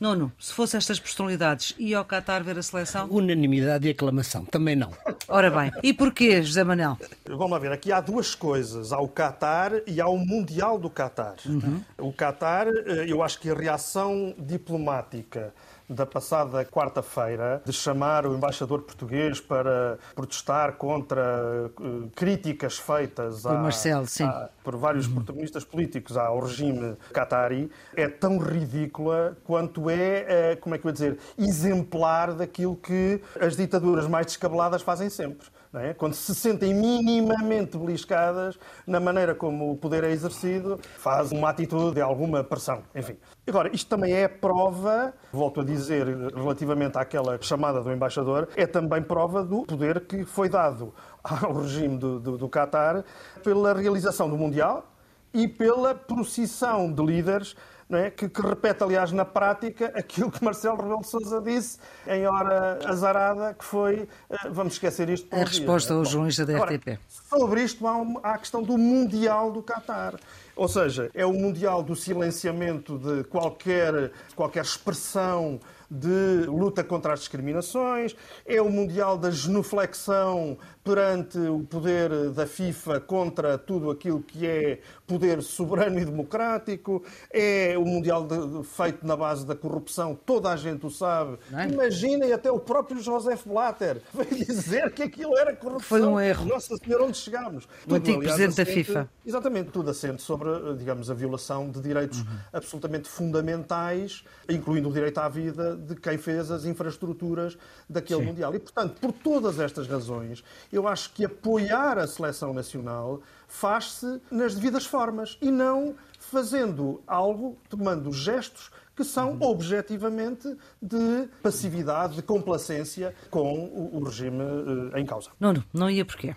[0.01, 3.07] Nono, se fosse estas personalidades, ia ao Qatar ver a seleção?
[3.11, 4.91] Unanimidade e aclamação, também não.
[5.27, 6.97] Ora bem, e porquê, José Manel?
[7.23, 8.91] Vamos lá ver, aqui há duas coisas.
[8.91, 11.35] Há o Qatar e há o Mundial do Qatar.
[11.45, 11.83] Uhum.
[11.99, 15.53] O Qatar, eh, eu acho que a reação diplomática
[15.91, 23.53] da passada quarta-feira de chamar o embaixador português para protestar contra uh, críticas feitas a,
[23.53, 25.15] Marcelo, a, por vários uhum.
[25.15, 27.69] protagonistas políticos ao regime qatari.
[27.95, 33.21] É tão ridícula quanto é, uh, como é que eu ia dizer, exemplar daquilo que
[33.39, 35.93] as ditaduras mais descabeladas fazem sempre é?
[35.93, 41.95] quando se sentem minimamente beliscadas na maneira como o poder é exercido, faz uma atitude
[41.95, 42.83] de alguma pressão.
[42.95, 43.17] Enfim.
[43.47, 49.01] Agora, isto também é prova, volto a dizer, relativamente àquela chamada do embaixador, é também
[49.01, 53.03] prova do poder que foi dado ao regime do, do, do Qatar
[53.43, 54.87] pela realização do Mundial
[55.33, 57.55] e pela procissão de líderes
[57.97, 58.09] é?
[58.09, 61.77] que, que, repete, aliás, na prática aquilo que Marcelo Rebelo de Sousa disse
[62.07, 65.27] em hora azarada, que foi eh, vamos esquecer isto.
[65.33, 66.99] A resposta aos jornalistas da RTP.
[67.29, 70.15] sobre isto há, há a questão do Mundial do Qatar.
[70.55, 77.19] Ou seja, é o Mundial do silenciamento de qualquer, qualquer expressão de luta contra as
[77.19, 84.47] discriminações, é o Mundial da genuflexão perante o poder da FIFA contra tudo aquilo que
[84.47, 84.79] é
[85.11, 90.55] poder soberano e democrático, é o Mundial de, feito na base da corrupção, toda a
[90.55, 91.37] gente o sabe.
[91.51, 91.67] É?
[91.67, 95.81] Imaginem até o próprio Joseph Blatter veio dizer que aquilo era corrupção.
[95.81, 96.45] Foi um erro.
[96.45, 97.67] Nossa Senhora, onde chegámos?
[97.85, 99.09] O antigo presidente da FIFA.
[99.25, 102.27] Exatamente, tudo assente sobre, digamos, a violação de direitos uhum.
[102.53, 107.57] absolutamente fundamentais, incluindo o direito à vida de quem fez as infraestruturas
[107.89, 108.27] daquele Sim.
[108.27, 108.55] Mundial.
[108.55, 113.21] E, portanto, por todas estas razões, eu acho que apoiar a seleção nacional
[113.51, 119.41] faz-se nas devidas formas e não fazendo algo, tomando gestos que são uhum.
[119.41, 125.29] objetivamente de passividade, de complacência com o, regime uh, em causa.
[125.39, 126.35] Não, não, não ia porquê?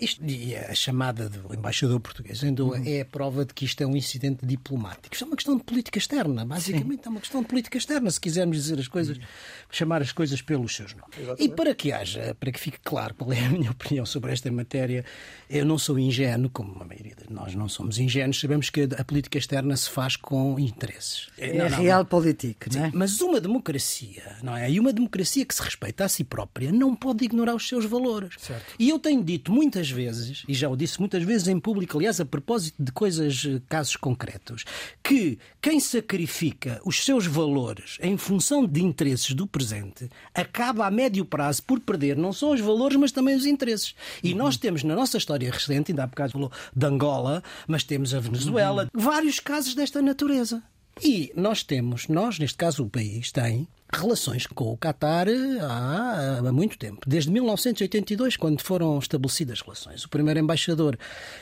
[0.00, 2.82] Isto, e a chamada do embaixador português uhum.
[2.84, 5.12] é a prova de que isto é um incidente diplomático.
[5.12, 7.06] Isto é uma questão de política externa, basicamente Sim.
[7.06, 9.24] é uma questão de política externa, se quisermos dizer as coisas, uhum.
[9.70, 11.16] chamar as coisas pelos seus nomes.
[11.16, 11.44] Exatamente.
[11.44, 14.50] E para que haja, para que fique claro qual é a minha opinião sobre esta
[14.50, 15.04] matéria,
[15.48, 19.04] eu não sou ingênuo, como a maioria de nós não somos ingênuos, sabemos que a
[19.04, 21.28] política externa se faz com interesses.
[21.38, 22.90] É não, real política, não é?
[22.94, 24.70] Mas uma democracia, não é?
[24.70, 28.34] E uma democracia que se respeita a si própria não pode ignorar os seus valores.
[28.38, 28.74] Certo.
[28.78, 32.18] E eu tenho dito muitas vezes, e já o disse muitas vezes em público, aliás,
[32.18, 34.64] a propósito de coisas, eh, casos concretos,
[35.02, 41.26] que quem sacrifica os seus valores em função de interesses do presente acaba a médio
[41.26, 43.94] prazo por perder não só os valores, mas também os interesses.
[44.24, 44.38] E uhum.
[44.38, 48.20] nós temos na nossa história recente, ainda há bocado falou de Angola, mas temos a
[48.20, 49.02] Venezuela, uhum.
[49.02, 50.62] vários casos desta natureza.
[51.02, 55.26] E nós temos, nós, neste caso o país, tem relações com o Qatar
[55.62, 60.04] há, há, muito tempo, desde 1982, quando foram estabelecidas relações.
[60.04, 60.98] O primeiro embaixador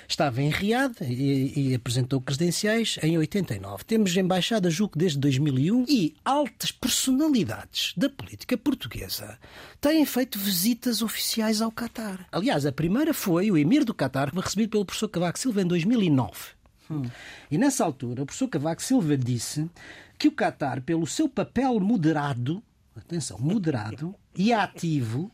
[0.08, 3.84] estava em Riad e, e apresentou credenciais em 89.
[3.84, 9.38] Temos embaixada, julgo, desde 2001 e altas personalidades da política portuguesa
[9.80, 12.26] têm feito visitas oficiais ao Qatar.
[12.32, 16.57] Aliás, a primeira foi o emir do Qatar, recebido pelo professor Cavaco Silva em 2009.
[16.90, 17.02] Hum.
[17.50, 19.68] E nessa altura, o professor Cavaco Silva disse
[20.18, 22.62] que o Qatar, pelo seu papel moderado,
[22.96, 25.30] atenção, moderado e ativo,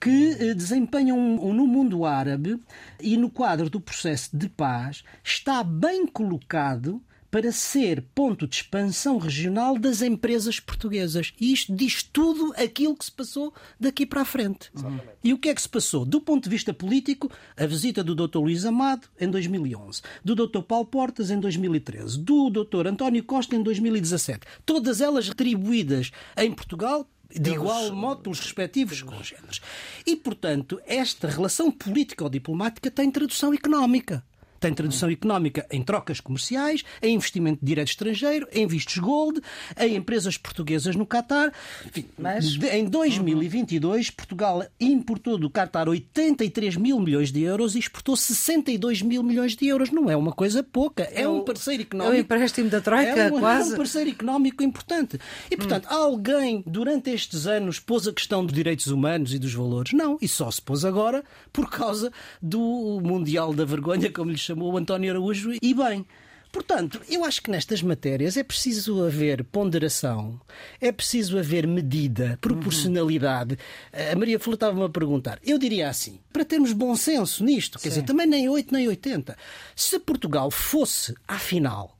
[0.00, 1.18] que eh, desempenham
[1.52, 2.60] no mundo árabe
[3.00, 9.18] e no quadro do processo de paz, está bem colocado para ser ponto de expansão
[9.18, 11.32] regional das empresas portuguesas.
[11.40, 14.70] E isto diz tudo aquilo que se passou daqui para a frente.
[14.74, 15.08] Exatamente.
[15.22, 16.04] E o que é que se passou?
[16.04, 18.38] Do ponto de vista político, a visita do Dr.
[18.38, 20.62] Luís Amado em 2011, do Dr.
[20.62, 22.86] Paulo Portas em 2013, do Dr.
[22.86, 24.40] António Costa em 2017.
[24.64, 29.60] Todas elas retribuídas em Portugal de igual modo pelos respectivos congêneres.
[30.06, 34.24] E, portanto, esta relação político-diplomática tem tradução económica.
[34.60, 39.40] Tem tradução económica em trocas comerciais, em investimento de direito estrangeiro, em vistos gold,
[39.78, 41.52] em empresas portuguesas no Qatar.
[41.86, 42.56] Enfim, Mas...
[42.72, 49.22] Em 2022, Portugal importou do Qatar 83 mil milhões de euros e exportou 62 mil
[49.22, 49.90] milhões de euros.
[49.90, 51.04] Não é uma coisa pouca.
[51.04, 52.14] É, é um parceiro económico.
[52.14, 53.70] É um empréstimo da Troika, é um, quase.
[53.70, 55.18] É um parceiro económico importante.
[55.50, 55.94] E, portanto, hum.
[55.94, 59.92] alguém durante estes anos pôs a questão dos direitos humanos e dos valores?
[59.92, 60.18] Não.
[60.20, 64.76] E só se pôs agora por causa do Mundial da Vergonha, como lhe chamou o
[64.76, 66.06] António Araújo, e bem.
[66.52, 70.40] Portanto, eu acho que nestas matérias é preciso haver ponderação,
[70.80, 73.58] é preciso haver medida, proporcionalidade.
[73.92, 74.12] Uhum.
[74.12, 75.38] A Maria Flor estava-me a perguntar.
[75.44, 77.96] Eu diria assim, para termos bom senso nisto, quer Sim.
[77.96, 79.36] dizer, também nem 8 nem 80.
[79.74, 81.98] Se Portugal fosse à final,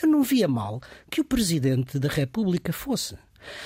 [0.00, 0.80] eu não via mal
[1.10, 3.16] que o Presidente da República fosse.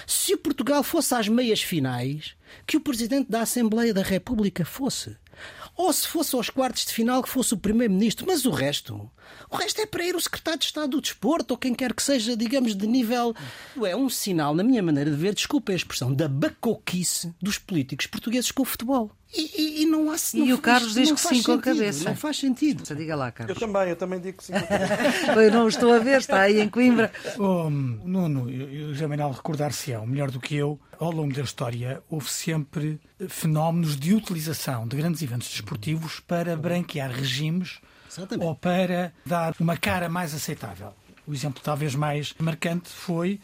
[0.07, 2.35] Se Portugal fosse às meias finais,
[2.67, 5.17] que o Presidente da Assembleia da República fosse.
[5.81, 9.11] Ou se fosse aos quartos de final que fosse o Primeiro-Ministro, mas o resto,
[9.51, 12.03] o resto é para ir o Secretário de Estado do Desporto ou quem quer que
[12.03, 13.35] seja, digamos, de nível.
[13.83, 18.07] É um sinal, na minha maneira de ver, desculpa a expressão, da bacoquice dos políticos
[18.07, 19.11] portugueses com o futebol.
[19.33, 22.05] E, e, e não há E não, o Carlos diz que sim com a cabeça.
[22.05, 22.85] Não faz sentido.
[22.85, 23.55] Você diga lá, Carlos.
[23.55, 25.33] Eu também, eu também digo que sim com a cabeça.
[25.41, 27.13] eu não estou a ver, está aí em Coimbra.
[27.39, 33.01] Oh, Nuno, o Jaminal recordar-se-á, melhor do que eu, ao longo da história houve sempre
[33.29, 37.79] fenómenos de utilização de grandes eventos desportivos para branquear regimes
[38.11, 38.47] Exatamente.
[38.47, 40.93] ou para dar uma cara mais aceitável.
[41.27, 43.41] O exemplo talvez mais marcante foi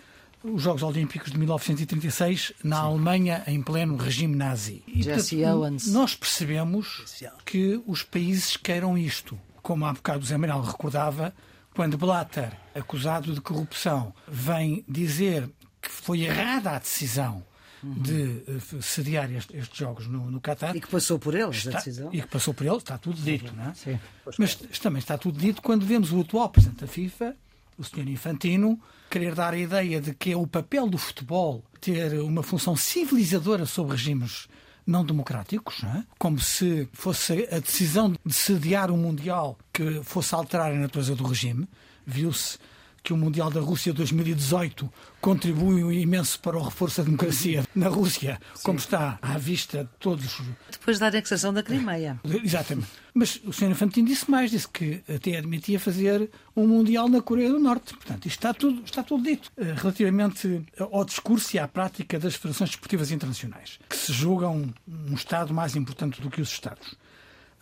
[0.52, 2.82] os Jogos Olímpicos de 1936 na Sim.
[2.82, 4.82] Alemanha em pleno regime nazi.
[4.86, 5.86] E, Jesse portanto, Owens.
[5.88, 7.04] Nós percebemos
[7.44, 9.38] que os países queiram isto.
[9.62, 11.34] Como há bocado o Zé Manuel recordava,
[11.74, 15.50] quando Blatter, acusado de corrupção, vem dizer
[15.82, 17.44] que foi errada a decisão
[17.82, 20.76] de uh, sediar este, estes jogos no, no Qatar.
[20.76, 22.08] E que passou por eles está, a decisão.
[22.12, 23.74] E que passou por eles, está tudo dito, não é?
[23.74, 23.98] Sim.
[24.38, 27.36] Mas também está tudo dito quando vemos o atual presidente da FIFA,
[27.78, 28.08] o Sr.
[28.08, 32.76] Infantino, querer dar a ideia de que é o papel do futebol ter uma função
[32.76, 34.48] civilizadora sobre regimes
[34.86, 36.04] não democráticos, não é?
[36.18, 41.24] como se fosse a decisão de sediar um Mundial que fosse alterar a natureza do
[41.24, 41.68] regime.
[42.06, 42.58] Viu-se
[43.06, 48.40] que o Mundial da Rússia 2018 contribui imenso para o reforço da democracia na Rússia,
[48.52, 48.62] Sim.
[48.64, 50.42] como está à vista de todos.
[50.72, 52.20] Depois da anexação da Crimeia.
[52.42, 52.88] Exatamente.
[53.14, 53.70] Mas o Sr.
[53.70, 57.94] Infantino disse mais, disse que até admitia fazer um Mundial na Coreia do Norte.
[57.94, 62.34] Portanto, isto está tudo, está tudo dito eh, relativamente ao discurso e à prática das
[62.34, 66.96] federações desportivas internacionais, que se julgam um Estado mais importante do que os Estados.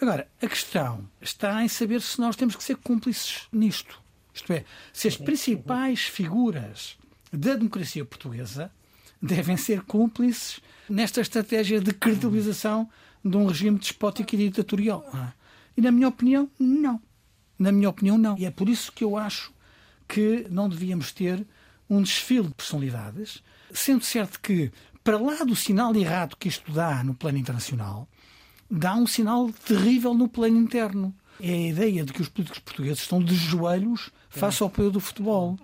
[0.00, 4.02] Agora, a questão está em saber se nós temos que ser cúmplices nisto.
[4.35, 6.99] Isto é, se as principais figuras
[7.33, 8.70] da democracia portuguesa
[9.23, 12.88] devem ser cúmplices nesta estratégia de credibilização
[13.25, 15.09] de um regime despótico e ditatorial.
[15.14, 15.33] É?
[15.77, 17.01] E, na minha opinião, não.
[17.59, 18.37] Na minha opinião, não.
[18.37, 19.53] E é por isso que eu acho
[20.07, 21.47] que não devíamos ter
[21.88, 23.42] um desfile de personalidades,
[23.73, 24.70] sendo certo que,
[25.03, 28.09] para lá do sinal errado que isto dá no plano internacional,
[28.70, 33.01] dá um sinal terrível no plano interno é a ideia de que os políticos portugueses
[33.01, 35.59] estão de joelhos face ao poder do futebol.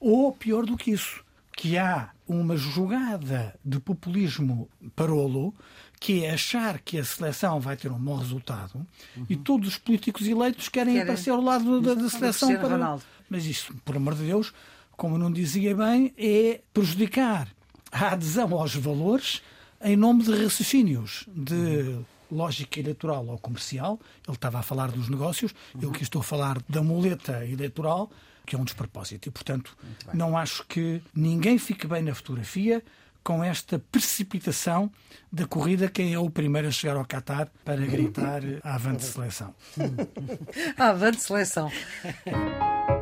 [0.00, 1.24] Ou, pior do que isso,
[1.56, 5.54] que há uma jogada de populismo parolo
[6.00, 9.26] que é achar que a seleção vai ter um bom resultado uhum.
[9.28, 12.68] e todos os políticos eleitos querem, querem aparecer ao lado da, da seleção para...
[12.68, 13.02] Ronaldo.
[13.30, 14.52] Mas isso, por amor de Deus,
[14.96, 17.48] como não dizia bem, é prejudicar
[17.90, 19.40] a adesão aos valores
[19.82, 21.98] em nome de raciocínios, de
[22.34, 23.98] lógica eleitoral ou comercial.
[24.26, 28.10] Ele estava a falar dos negócios, eu que estou a falar da muleta eleitoral,
[28.44, 29.28] que é um despropósito.
[29.28, 29.76] E, portanto,
[30.12, 32.82] não acho que ninguém fique bem na fotografia
[33.22, 34.90] com esta precipitação
[35.32, 39.54] da corrida, quem é o primeiro a chegar ao Qatar para gritar avante seleção.
[40.76, 41.72] avante seleção.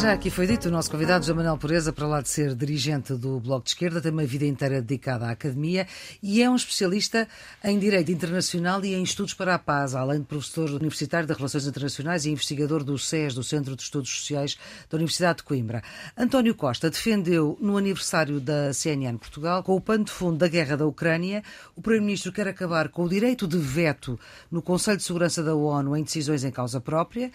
[0.00, 3.12] Já aqui foi dito, o nosso convidado, João Manuel Pureza, para lá de ser dirigente
[3.12, 5.86] do Bloco de Esquerda, tem uma vida inteira dedicada à academia
[6.22, 7.28] e é um especialista
[7.62, 11.66] em Direito Internacional e em Estudos para a Paz, além de professor universitário de Relações
[11.66, 14.56] Internacionais e investigador do SES, do Centro de Estudos Sociais
[14.88, 15.82] da Universidade de Coimbra.
[16.16, 20.78] António Costa defendeu, no aniversário da CNN Portugal, com o pano de fundo da guerra
[20.78, 21.44] da Ucrânia,
[21.76, 24.18] o Primeiro-Ministro quer acabar com o direito de veto
[24.50, 27.30] no Conselho de Segurança da ONU em decisões em causa própria.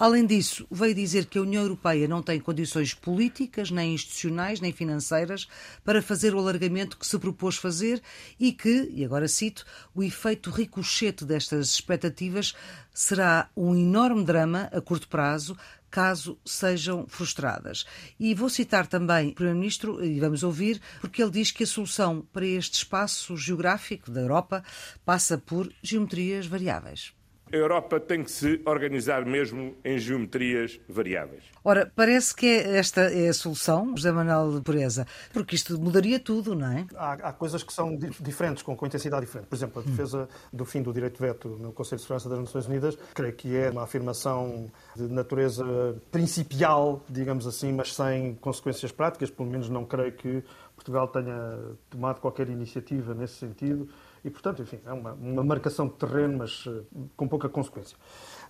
[0.00, 4.72] Além disso, veio dizer que a União Europeia não tem condições políticas, nem institucionais, nem
[4.72, 5.46] financeiras
[5.84, 8.00] para fazer o alargamento que se propôs fazer
[8.38, 9.62] e que, e agora cito,
[9.94, 12.54] o efeito ricochete destas expectativas
[12.94, 15.54] será um enorme drama a curto prazo,
[15.90, 17.84] caso sejam frustradas.
[18.18, 22.26] E vou citar também o Primeiro-Ministro, e vamos ouvir, porque ele diz que a solução
[22.32, 24.64] para este espaço geográfico da Europa
[25.04, 27.19] passa por geometrias variáveis.
[27.52, 31.42] A Europa tem que se organizar mesmo em geometrias variáveis.
[31.64, 36.70] Ora, parece que esta é a solução, José Manuel Pureza, porque isto mudaria tudo, não
[36.70, 36.86] é?
[36.94, 39.48] Há, há coisas que são diferentes, com, com intensidade diferente.
[39.48, 42.38] Por exemplo, a defesa do fim do direito de veto no Conselho de Segurança das
[42.38, 45.64] Nações Unidas, creio que é uma afirmação de natureza
[46.10, 49.30] principial, digamos assim, mas sem consequências práticas.
[49.30, 50.42] Pelo menos não creio que
[50.74, 51.58] Portugal tenha
[51.90, 53.88] tomado qualquer iniciativa nesse sentido.
[54.24, 56.84] E, portanto, enfim, é uma, uma marcação de terreno, mas uh,
[57.16, 57.96] com pouca consequência.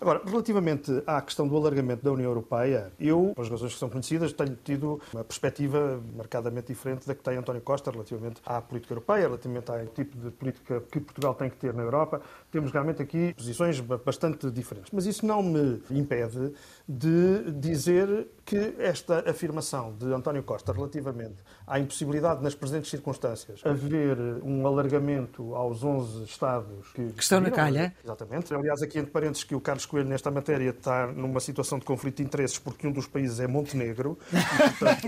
[0.00, 3.90] Agora, relativamente à questão do alargamento da União Europeia, eu, por as razões que são
[3.90, 8.94] conhecidas, tenho tido uma perspectiva marcadamente diferente da que tem António Costa relativamente à política
[8.94, 12.22] europeia, relativamente ao tipo de política que Portugal tem que ter na Europa.
[12.50, 14.90] Temos realmente aqui posições bastante diferentes.
[14.90, 16.52] Mas isso não me impede
[16.88, 24.18] de dizer que esta afirmação de António Costa relativamente à impossibilidade, nas presentes circunstâncias, haver
[24.42, 27.94] um alargamento aos 11 Estados que, que estão na calha.
[28.02, 28.52] Exatamente.
[28.52, 32.16] Aliás, aqui entre parênteses que o Carlos Coelho, nesta matéria, está numa situação de conflito
[32.16, 34.18] de interesses porque um dos países é Montenegro.
[34.32, 35.06] E, portanto,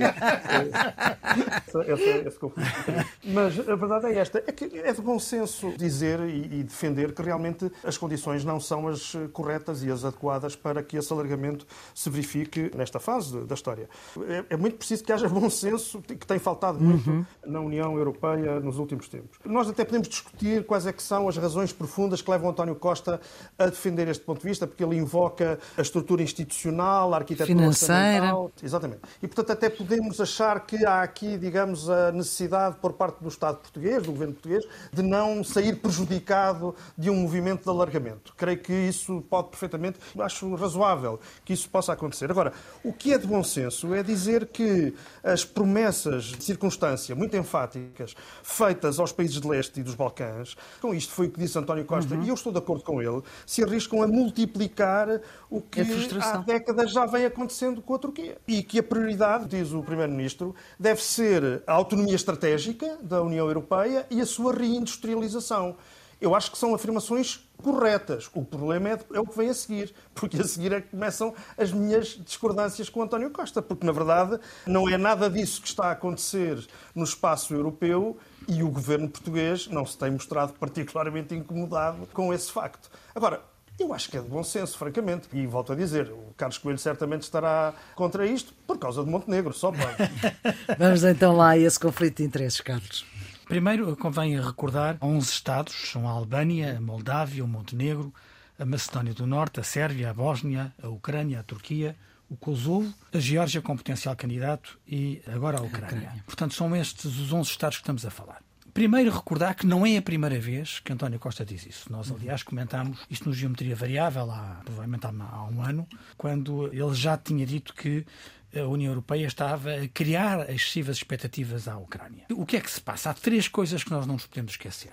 [1.85, 3.13] é, esse, esse conflito de interesses.
[3.25, 7.13] Mas a verdade é esta: é que é de bom senso dizer e, e defender
[7.13, 11.67] que realmente as condições não são as corretas e as adequadas para que esse alargamento
[11.93, 13.89] se verifique nesta fase da história.
[14.29, 17.25] É, é muito preciso que haja bom senso, que tem faltado muito uhum.
[17.47, 19.39] na União Europeia nos últimos tempos.
[19.45, 23.21] Nós até podemos discutir quais é que são as razões profundas que levam António Costa
[23.59, 28.33] a defender este ponto de vista, porque ele invoca a estrutura institucional, a arquitetura financeira.
[28.63, 29.01] Exatamente.
[29.23, 33.59] E, portanto, até podemos achar que há aqui, digamos, a necessidade por parte do Estado
[33.59, 38.35] português, do governo português, de não sair prejudicado de um movimento de alargamento.
[38.37, 42.31] Creio que isso pode perfeitamente, acho razoável que isso possa acontecer.
[42.31, 42.53] Agora,
[42.85, 48.15] o que é de bom senso é dizer que as promessas de circunstância muito enfáticas
[48.43, 51.85] feitas aos países de leste e dos Balcãs, com isto foi o que disse António
[51.85, 52.23] Costa, uhum.
[52.23, 55.21] e eu estou de acordo com ele, se arriscam a multiplicar
[55.51, 55.81] o que
[56.21, 58.39] há décadas já vem acontecendo com a Turquia.
[58.47, 64.07] E que a prioridade, diz o Primeiro-Ministro, deve ser a autonomia estratégica da União Europeia
[64.11, 65.77] e a sua reindustrialização.
[66.23, 68.31] Eu acho que são afirmações corretas.
[68.33, 71.35] O problema é, é, o que vem a seguir, porque a seguir é que começam
[71.59, 75.87] as minhas discordâncias com António Costa, porque na verdade não é nada disso que está
[75.87, 82.07] a acontecer no espaço europeu e o governo português não se tem mostrado particularmente incomodado
[82.13, 82.89] com esse facto.
[83.13, 83.43] Agora,
[83.77, 85.27] eu acho que é de bom senso, francamente.
[85.33, 89.53] E volto a dizer, o Carlos Coelho certamente estará contra isto por causa de Montenegro,
[89.53, 89.97] só pode.
[90.79, 93.12] Vamos então lá a esse conflito de interesses, Carlos.
[93.53, 98.11] Primeiro, convém recordar 11 Estados, são a Albânia, a Moldávia, o Montenegro,
[98.59, 101.95] a Macedónia do Norte, a Sérvia, a Bósnia, a Ucrânia, a Turquia,
[102.31, 105.85] o Kosovo, a Geórgia com potencial candidato e agora a Ucrânia.
[105.85, 106.25] a Ucrânia.
[106.25, 108.41] Portanto, são estes os 11 Estados que estamos a falar.
[108.73, 111.93] Primeiro, recordar que não é a primeira vez que António Costa diz isso.
[111.93, 115.87] Nós, aliás, comentámos isto no Geometria Variável, há, provavelmente há um ano,
[116.17, 118.07] quando ele já tinha dito que
[118.55, 122.27] a União Europeia estava a criar excessivas expectativas à Ucrânia.
[122.31, 123.11] O que é que se passa?
[123.11, 124.93] Há três coisas que nós não nos podemos esquecer.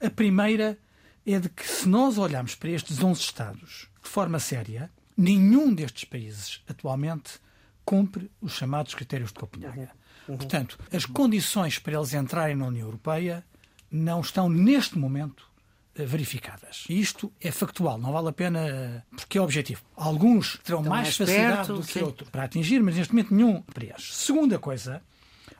[0.00, 0.78] A primeira
[1.26, 6.04] é de que, se nós olharmos para estes 11 Estados de forma séria, nenhum destes
[6.04, 7.40] países atualmente
[7.84, 9.90] cumpre os chamados critérios de Copenhaga.
[10.28, 10.36] Uhum.
[10.36, 13.44] Portanto, as condições para eles entrarem na União Europeia
[13.90, 15.48] não estão, neste momento,
[15.94, 16.84] verificadas.
[16.88, 19.82] E isto é factual, não vale a pena, eh, porque é objetivo.
[19.96, 23.62] Alguns terão mais, mais, facilidade perto, do que outros para atingir, mas neste momento nenhum
[23.62, 24.12] preenche.
[24.12, 25.02] Segunda coisa,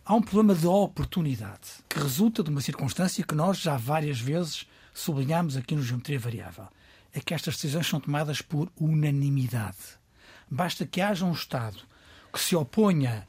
[0.04, 4.66] há um problema de oportunidade que resulta de uma circunstância que nós já várias vezes
[4.92, 6.66] sublinhamos aqui no Geometria Variável.
[7.12, 9.76] É que estas decisões são tomadas por unanimidade.
[10.50, 11.78] Basta que haja um Estado
[12.32, 13.28] que se oponha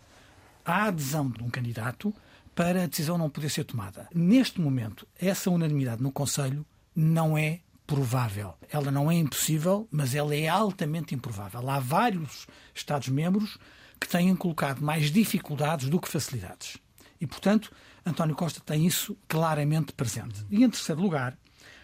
[0.66, 2.14] à adesão de um candidato
[2.56, 4.08] para a decisão não poder ser tomada.
[4.14, 6.66] Neste momento, essa unanimidade no Conselho
[6.96, 8.56] não é provável.
[8.72, 11.70] Ela não é impossível, mas ela é altamente improvável.
[11.70, 13.58] Há vários Estados-membros
[14.00, 16.78] que têm colocado mais dificuldades do que facilidades.
[17.20, 17.72] E, portanto,
[18.06, 20.46] António Costa tem isso claramente presente.
[20.50, 21.38] E, em terceiro lugar,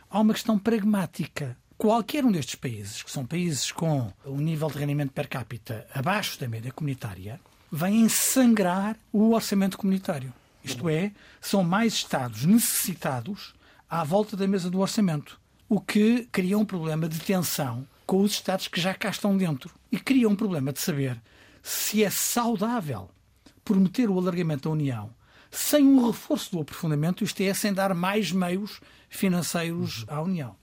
[0.10, 1.58] há uma questão pragmática.
[1.78, 6.40] Qualquer um destes países, que são países com um nível de rendimento per capita abaixo
[6.40, 7.40] da média comunitária,
[7.72, 10.34] vem ensangrar o orçamento comunitário.
[10.64, 13.54] Isto é, são mais Estados necessitados
[13.92, 15.38] à volta da mesa do orçamento,
[15.68, 19.70] o que cria um problema de tensão com os Estados que já cá estão dentro.
[19.92, 21.22] E cria um problema de saber
[21.62, 23.10] se é saudável
[23.66, 25.14] prometer o alargamento da União
[25.52, 28.80] sem um reforço do aprofundamento, isto é, sem dar mais meios
[29.10, 30.56] financeiros à União.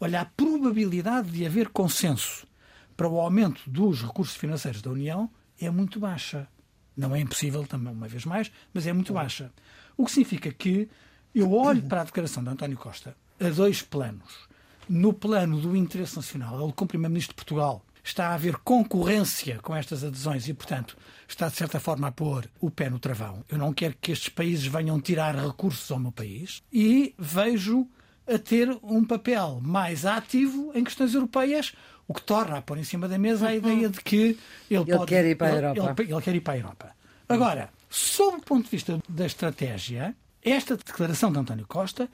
[0.00, 2.46] Olha, a probabilidade de haver consenso
[2.96, 6.48] para o aumento dos recursos financeiros da União é muito baixa.
[6.96, 9.52] Não é impossível também, uma vez mais, mas é muito baixa.
[9.98, 10.88] O que significa que
[11.34, 14.48] eu olho para a declaração de António Costa a dois planos.
[14.88, 19.74] No plano do interesse nacional, ele, como Primeiro-Ministro de Portugal, está a haver concorrência com
[19.76, 20.96] estas adesões e, portanto,
[21.28, 23.44] está de certa forma a pôr o pé no travão.
[23.48, 27.86] Eu não quero que estes países venham tirar recursos ao meu país e vejo
[28.26, 31.72] a ter um papel mais ativo em questões europeias,
[32.08, 34.16] o que torna a pôr em cima da mesa a ideia de que
[34.68, 36.02] ele, Ele pode, quer ir para a ele- Europa.
[36.02, 36.90] Ele, ele quer ir para a Europa.
[37.28, 42.08] Agora, sob o ponto de vista da estratégia, esta declaração de António Costa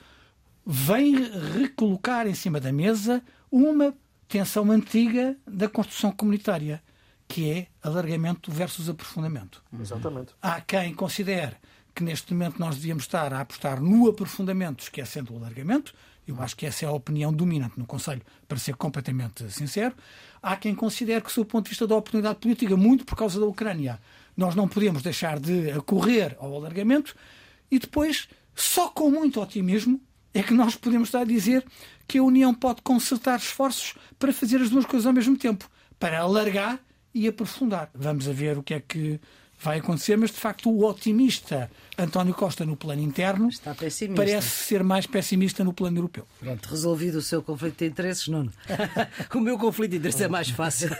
[0.65, 1.15] vem
[1.57, 3.93] recolocar em cima da mesa uma
[4.27, 6.83] tensão antiga da construção comunitária,
[7.27, 9.63] que é alargamento versus aprofundamento.
[9.79, 10.33] Exatamente.
[10.41, 11.55] Há quem considere
[11.95, 15.93] que neste momento nós devíamos estar a apostar no aprofundamento, esquecendo o alargamento.
[16.27, 19.95] Eu acho que essa é a opinião dominante no Conselho, para ser completamente sincero.
[20.41, 23.39] Há quem considere que, sob o ponto de vista da oportunidade política, muito por causa
[23.39, 23.99] da Ucrânia,
[24.35, 27.15] nós não podemos deixar de acorrer ao alargamento
[27.69, 30.01] e depois, só com muito otimismo,
[30.33, 31.65] é que nós podemos estar a dizer
[32.07, 36.19] que a União pode concertar esforços para fazer as duas coisas ao mesmo tempo, para
[36.19, 36.79] alargar
[37.13, 37.89] e aprofundar.
[37.93, 39.19] Vamos a ver o que é que
[39.59, 43.49] vai acontecer, mas de facto o otimista António Costa no plano interno
[44.15, 46.27] parece ser mais pessimista no plano europeu.
[46.39, 48.51] Pronto, resolvido o seu conflito de interesses, Nuno.
[49.33, 50.89] O meu conflito de interesse é mais fácil.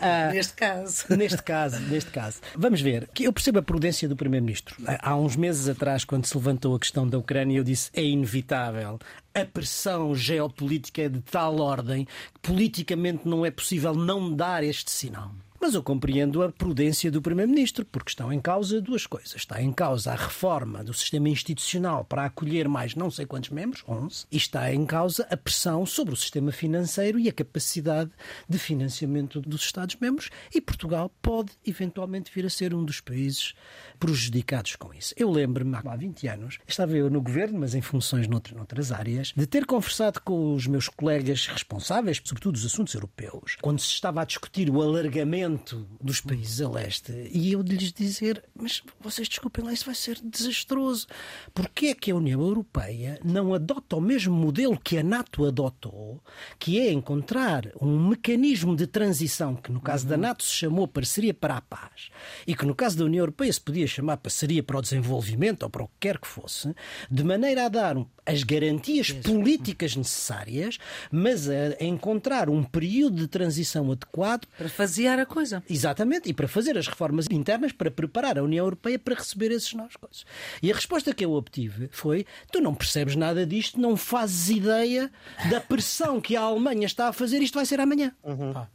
[0.00, 1.04] Ah, Neste caso.
[1.16, 2.38] Neste caso, neste caso.
[2.54, 4.76] Vamos ver, que eu percebo a prudência do Primeiro-Ministro.
[5.00, 8.98] Há uns meses atrás, quando se levantou a questão da Ucrânia, eu disse é inevitável.
[9.34, 14.90] A pressão geopolítica é de tal ordem que politicamente não é possível não dar este
[14.90, 15.32] sinal.
[15.66, 19.34] Mas eu compreendo a prudência do Primeiro-Ministro, porque estão em causa duas coisas.
[19.34, 23.82] Está em causa a reforma do sistema institucional para acolher mais não sei quantos membros,
[23.88, 28.12] 11, e está em causa a pressão sobre o sistema financeiro e a capacidade
[28.48, 33.52] de financiamento dos Estados-membros, e Portugal pode eventualmente vir a ser um dos países
[33.98, 35.14] prejudicados com isso.
[35.16, 39.32] Eu lembro-me, há 20 anos, estava eu no governo, mas em funções noutras, noutras áreas,
[39.36, 44.22] de ter conversado com os meus colegas responsáveis, sobretudo dos assuntos europeus, quando se estava
[44.22, 45.55] a discutir o alargamento
[46.00, 49.94] dos países a leste, e eu de lhes dizer, mas vocês desculpem lá, isso vai
[49.94, 51.06] ser desastroso.
[51.54, 56.22] Porquê é que a União Europeia não adota o mesmo modelo que a NATO adotou,
[56.58, 61.34] que é encontrar um mecanismo de transição, que no caso da NATO se chamou Parceria
[61.34, 62.10] para a Paz,
[62.46, 65.70] e que no caso da União Europeia se podia chamar Parceria para o Desenvolvimento, ou
[65.70, 66.74] para o que quer que fosse,
[67.10, 70.78] de maneira a dar as garantias políticas necessárias,
[71.10, 75.62] mas a encontrar um período de transição adequado Para fasear a coisa.
[75.68, 79.72] Exatamente, e para fazer as reformas internas para preparar a União Europeia para receber esses
[79.74, 80.24] novos coisas.
[80.62, 85.10] E a resposta que eu obtive foi: tu não percebes nada disto, não fazes ideia
[85.50, 88.12] da pressão que a Alemanha está a fazer, isto vai ser amanhã.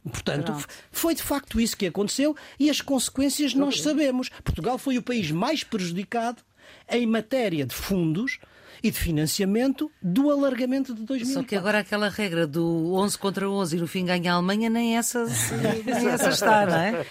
[0.04, 4.30] Portanto, f- foi de facto isso que aconteceu e as consequências nós sabemos.
[4.44, 6.44] Portugal foi o país mais prejudicado
[6.90, 8.40] em matéria de fundos
[8.84, 11.34] e de financiamento do alargamento de 2004.
[11.34, 14.70] Só que agora aquela regra do 11 contra 11 e no fim ganha a Alemanha,
[14.70, 15.26] nem essa,
[15.86, 17.06] nem essa está, não é?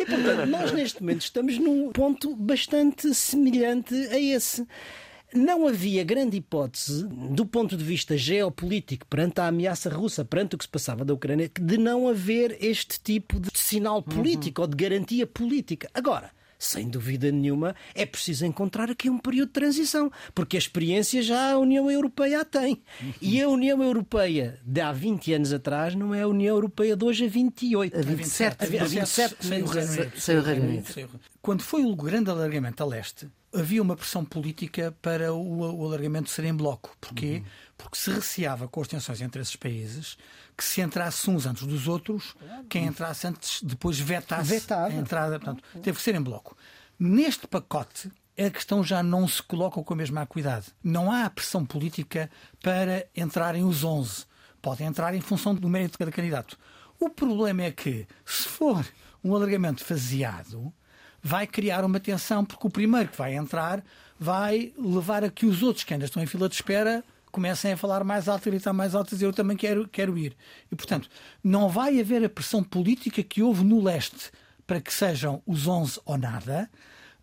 [0.00, 4.66] E, portanto, nós neste momento estamos num ponto bastante semelhante a esse.
[5.34, 10.58] Não havia grande hipótese, do ponto de vista geopolítico, perante a ameaça russa, perante o
[10.58, 14.76] que se passava da Ucrânia, de não haver este tipo de sinal político ou de
[14.76, 15.90] garantia política.
[15.92, 21.22] Agora, sem dúvida nenhuma, é preciso encontrar aqui um período de transição, porque a experiência
[21.22, 22.82] já a União Europeia a tem.
[23.22, 27.04] E a União Europeia de há 20 anos atrás não é a União Europeia de
[27.04, 27.96] hoje a 28.
[27.96, 28.64] A 27.
[28.64, 29.36] A 27
[30.20, 31.10] sem o Reino Unido.
[31.40, 36.28] Quando foi o grande alargamento a leste, havia uma pressão política para o, o alargamento
[36.30, 36.96] ser em bloco.
[37.00, 37.36] Porquê?
[37.36, 37.44] Uhum.
[37.78, 40.18] Porque se receava com as tensões entre esses países
[40.56, 42.34] que se entrasse uns antes dos outros,
[42.68, 44.88] quem entrasse antes depois vetasse Vetava.
[44.88, 45.38] a entrada.
[45.38, 46.56] Portanto, teve que ser em bloco.
[46.98, 50.66] Neste pacote, a questão já não se coloca com a mesma acuidade.
[50.82, 52.28] Não há pressão política
[52.60, 54.26] para entrarem os 11.
[54.60, 56.58] Podem entrar em função do mérito de cada candidato.
[56.98, 58.84] O problema é que, se for
[59.22, 60.72] um alargamento faseado,
[61.22, 63.84] vai criar uma tensão, porque o primeiro que vai entrar
[64.18, 67.04] vai levar a que os outros que ainda estão em fila de espera
[67.38, 70.18] comecem a falar mais alto, a gritar mais alto, a dizer eu também quero, quero
[70.18, 70.36] ir.
[70.72, 71.08] E, portanto,
[71.42, 74.32] não vai haver a pressão política que houve no leste
[74.66, 76.68] para que sejam os 11 ou nada,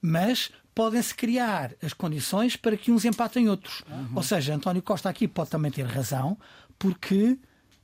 [0.02, 3.84] mas podem-se criar as condições para que uns empatem outros.
[3.90, 4.16] Uhum.
[4.16, 6.38] Ou seja, António Costa aqui pode também ter razão,
[6.80, 7.38] porque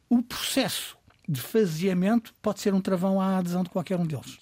[0.09, 4.39] o processo de faseamento pode ser um travão à adesão de qualquer um deles.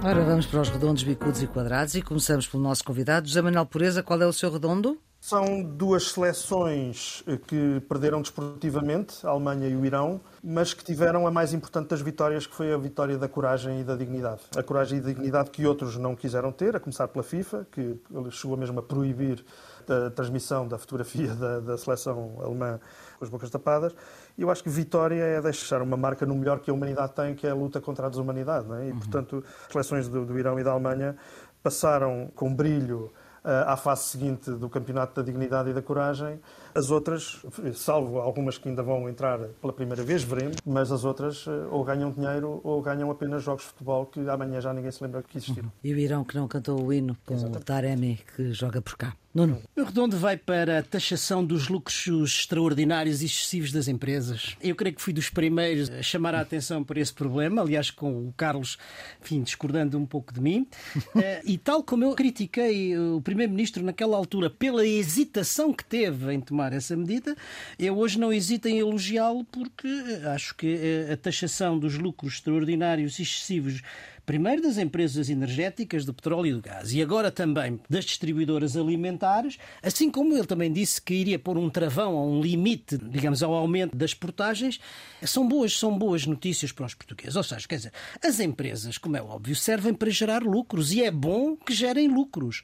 [0.00, 3.66] Ora, vamos para os redondos, bicudos e quadrados e começamos pelo nosso convidado, José Manuel
[3.66, 4.00] Pureza.
[4.00, 4.96] Qual é o seu redondo?
[5.20, 11.26] São duas seleções eh, que perderam desportivamente, a Alemanha e o Irão, mas que tiveram
[11.26, 14.42] a mais importante das vitórias, que foi a vitória da coragem e da dignidade.
[14.56, 18.00] A coragem e a dignidade que outros não quiseram ter, a começar pela FIFA, que
[18.30, 19.44] chegou mesmo a proibir
[19.88, 22.78] a transmissão da fotografia da, da seleção alemã
[23.18, 23.94] com as bocas tapadas.
[24.36, 27.34] E eu acho que vitória é deixar uma marca no melhor que a humanidade tem,
[27.34, 28.66] que é a luta contra a desumanidade.
[28.72, 28.86] É?
[28.86, 28.98] E, uhum.
[28.98, 31.16] portanto, as seleções do, do Irão e da Alemanha
[31.62, 33.12] passaram com brilho
[33.44, 36.40] eh, à fase seguinte do Campeonato da Dignidade e da Coragem.
[36.74, 37.42] As outras,
[37.74, 41.84] salvo algumas que ainda vão entrar pela primeira vez, veremos, mas as outras eh, ou
[41.84, 45.38] ganham dinheiro ou ganham apenas jogos de futebol que amanhã já ninguém se lembra que
[45.38, 45.72] existiram.
[45.82, 47.62] E o Irão que não cantou o hino com Exatamente.
[47.62, 49.14] o Taremi, que joga por cá.
[49.34, 49.62] Nuno.
[49.76, 54.56] O redondo vai para a taxação dos lucros extraordinários e excessivos das empresas.
[54.60, 58.26] Eu creio que fui dos primeiros a chamar a atenção para esse problema, aliás, com
[58.26, 58.78] o Carlos,
[59.22, 60.66] enfim, discordando um pouco de mim.
[61.18, 66.40] Eh, e tal como eu critiquei o Primeiro-Ministro naquela altura pela hesitação que teve em
[66.40, 67.36] tomar essa medida,
[67.78, 69.88] eu hoje não hesito em elogiá-lo porque
[70.34, 73.82] acho que eh, a taxação dos lucros extraordinários e excessivos
[74.28, 79.56] primeiro das empresas energéticas, do petróleo e do gás, e agora também das distribuidoras alimentares,
[79.82, 83.54] assim como ele também disse que iria pôr um travão a um limite, digamos, ao
[83.54, 84.78] aumento das portagens,
[85.22, 87.36] são boas, são boas notícias para os portugueses.
[87.36, 87.92] Ou seja, quer dizer,
[88.22, 92.62] as empresas, como é óbvio, servem para gerar lucros e é bom que gerem lucros.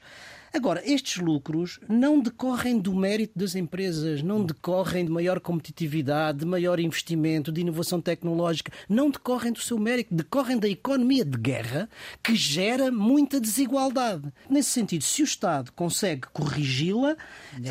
[0.55, 6.45] Agora, estes lucros não decorrem do mérito das empresas, não decorrem de maior competitividade, de
[6.45, 11.89] maior investimento, de inovação tecnológica, não decorrem do seu mérito, decorrem da economia de guerra
[12.23, 14.31] que gera muita desigualdade.
[14.49, 17.17] Nesse sentido, se o Estado consegue corrigi-la,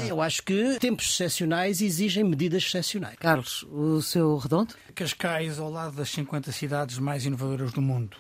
[0.07, 3.17] eu acho que tempos excepcionais exigem medidas excepcionais.
[3.19, 4.75] Carlos, o seu redondo?
[4.95, 8.15] Cascais, ao lado das 50 cidades mais inovadoras do mundo.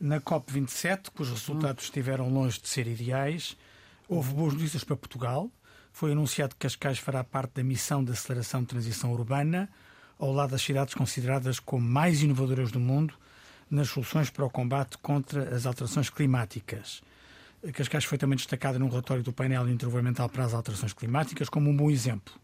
[0.00, 3.56] Na COP27, cujos resultados estiveram longe de ser ideais,
[4.14, 5.50] Houve boas notícias para Portugal.
[5.90, 9.70] Foi anunciado que Cascais fará parte da missão de aceleração de transição urbana,
[10.18, 13.14] ao lado das cidades consideradas como mais inovadoras do mundo
[13.70, 17.00] nas soluções para o combate contra as alterações climáticas.
[17.72, 21.74] Cascais foi também destacada num relatório do painel intergovernamental para as alterações climáticas como um
[21.74, 22.34] bom exemplo.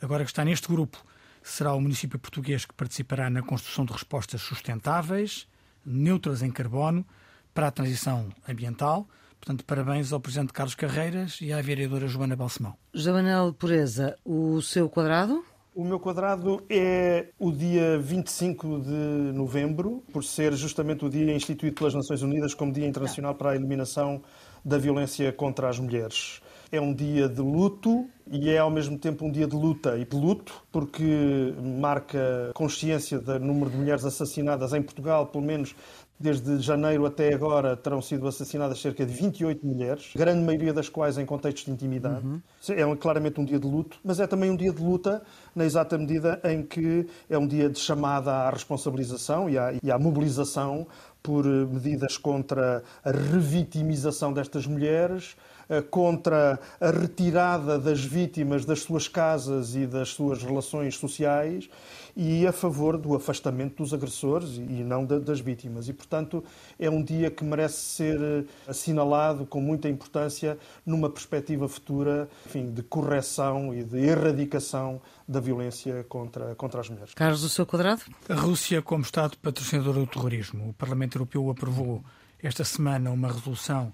[0.00, 1.04] Agora que está neste grupo,
[1.42, 5.48] será o município português que participará na construção de respostas sustentáveis,
[5.84, 7.04] neutras em carbono,
[7.52, 9.08] para a transição ambiental,
[9.42, 12.74] Portanto, parabéns ao Presidente Carlos Carreiras e à vereadora Joana Balsemão.
[12.94, 15.44] José Manuel Pureza, o seu quadrado?
[15.74, 21.74] O meu quadrado é o dia 25 de novembro, por ser justamente o dia instituído
[21.74, 24.22] pelas Nações Unidas como Dia Internacional para a Eliminação
[24.64, 26.40] da Violência contra as Mulheres.
[26.70, 30.04] É um dia de luto e é ao mesmo tempo um dia de luta e
[30.04, 35.74] de luto, porque marca consciência do número de mulheres assassinadas em Portugal, pelo menos
[36.22, 41.18] Desde janeiro até agora terão sido assassinadas cerca de 28 mulheres, grande maioria das quais
[41.18, 42.24] em contextos de intimidade.
[42.24, 42.40] Uhum.
[42.68, 45.20] É claramente um dia de luto, mas é também um dia de luta
[45.52, 49.90] na exata medida em que é um dia de chamada à responsabilização e à, e
[49.90, 50.86] à mobilização
[51.20, 59.08] por medidas contra a revitimização destas mulheres, eh, contra a retirada das vítimas das suas
[59.08, 61.68] casas e das suas relações sociais
[62.16, 65.88] e a favor do afastamento dos agressores e não das vítimas.
[65.88, 66.44] E, portanto,
[66.78, 72.70] é um dia que merece ser eh, assinalado com muita importância numa perspectiva futura enfim,
[72.70, 77.14] de correção e de erradicação da violência contra, contra as mulheres.
[77.14, 78.02] Carlos, do seu quadrado?
[78.28, 80.70] A Rússia como Estado patrocinador do terrorismo.
[80.70, 82.04] O Parlamento Europeu aprovou
[82.42, 83.92] esta semana uma resolução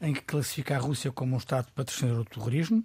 [0.00, 2.84] em que classifica a Rússia como um Estado patrocinador do terrorismo.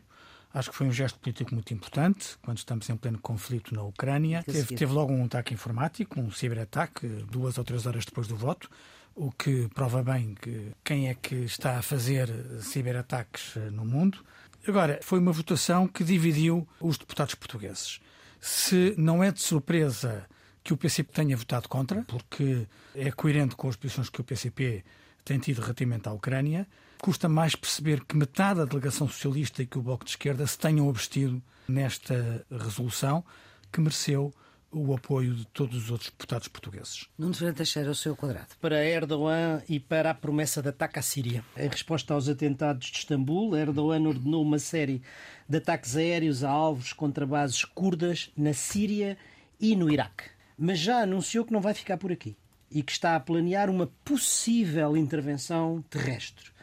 [0.54, 4.42] Acho que foi um gesto político muito importante, quando estamos em pleno conflito na Ucrânia.
[4.44, 8.70] Teve, teve, logo um ataque informático, um ciberataque, duas ou três horas depois do voto,
[9.14, 12.30] o que prova bem que quem é que está a fazer
[12.62, 14.20] ciberataques no mundo.
[14.68, 18.00] Agora, foi uma votação que dividiu os deputados portugueses.
[18.40, 20.26] Se não é de surpresa
[20.64, 24.84] que o PCP tenha votado contra, porque é coerente com as posições que o PCP
[25.24, 26.66] tem tido relativamente à Ucrânia,
[27.02, 30.58] custa mais perceber que metade da delegação socialista e que o Bloco de Esquerda se
[30.58, 33.24] tenham abstido nesta resolução,
[33.72, 34.34] que mereceu
[34.72, 37.08] o apoio de todos os outros deputados portugueses.
[37.18, 38.56] Nuno Fernando Teixeira, o seu quadrado.
[38.60, 41.46] Para Erdogan e para a promessa de ataque à Síria.
[41.56, 45.02] Em resposta aos atentados de Istambul, Erdogan ordenou uma série
[45.48, 49.18] de ataques aéreos a alvos contra bases curdas na Síria
[49.60, 50.26] e no Iraque.
[50.58, 52.36] Mas já anunciou que não vai ficar por aqui
[52.70, 56.55] e que está a planear uma possível intervenção terrestre.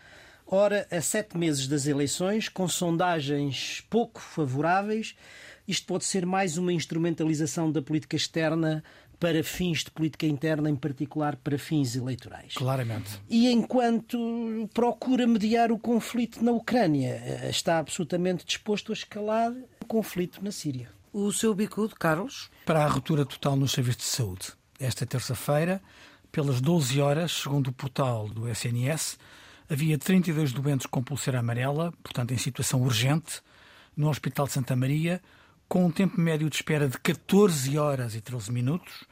[0.54, 5.14] Ora, a sete meses das eleições, com sondagens pouco favoráveis,
[5.66, 8.84] isto pode ser mais uma instrumentalização da política externa
[9.18, 12.52] para fins de política interna, em particular para fins eleitorais.
[12.52, 13.18] Claramente.
[13.30, 20.44] E enquanto procura mediar o conflito na Ucrânia, está absolutamente disposto a escalar o conflito
[20.44, 20.90] na Síria.
[21.14, 22.50] O seu bicudo, Carlos?
[22.66, 24.52] Para a ruptura total no serviço de saúde.
[24.78, 25.80] Esta terça-feira,
[26.30, 29.16] pelas 12 horas, segundo o portal do SNS,
[29.72, 33.40] havia 32 doentes com pulseira amarela, portanto em situação urgente,
[33.96, 35.22] no Hospital de Santa Maria,
[35.66, 39.04] com um tempo médio de espera de 14 horas e 13 minutos,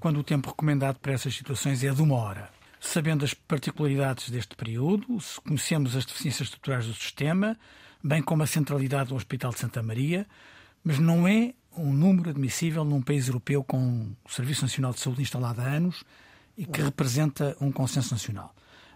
[0.00, 2.50] quando o tempo recomendado para essas situações é de uma hora.
[2.80, 5.06] Sabendo as particularidades deste período,
[5.46, 7.56] conhecemos as deficiências estruturais do sistema,
[8.02, 10.26] bem como a centralidade do Hospital de Santa Maria,
[10.82, 15.22] mas não é um número admissível num país europeu com o Serviço Nacional de Saúde
[15.22, 16.02] instalado há anos
[16.56, 18.52] e que representa um consenso nacional.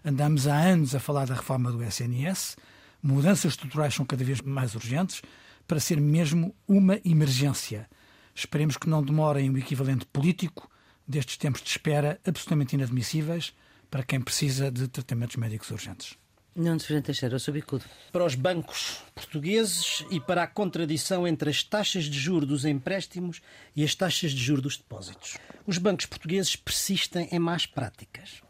[0.07, 2.57] Andamos há anos a falar da reforma do SNS,
[3.01, 5.23] mudanças estruturais são cada vez mais urgentes
[5.67, 7.89] para ser mesmo uma emergência.
[8.35, 10.69] Esperemos que não demorem o equivalente político
[11.07, 13.51] destes tempos de espera absolutamente inadmissíveis
[13.89, 16.15] para quem precisa de tratamentos médicos urgentes.
[16.55, 17.85] Não diferente Teixeira, o seu bicudo.
[18.11, 23.41] Para os bancos portugueses e para a contradição entre as taxas de juros dos empréstimos
[23.75, 25.39] e as taxas de juros dos depósitos.
[25.65, 28.44] Os bancos portugueses persistem em más práticas.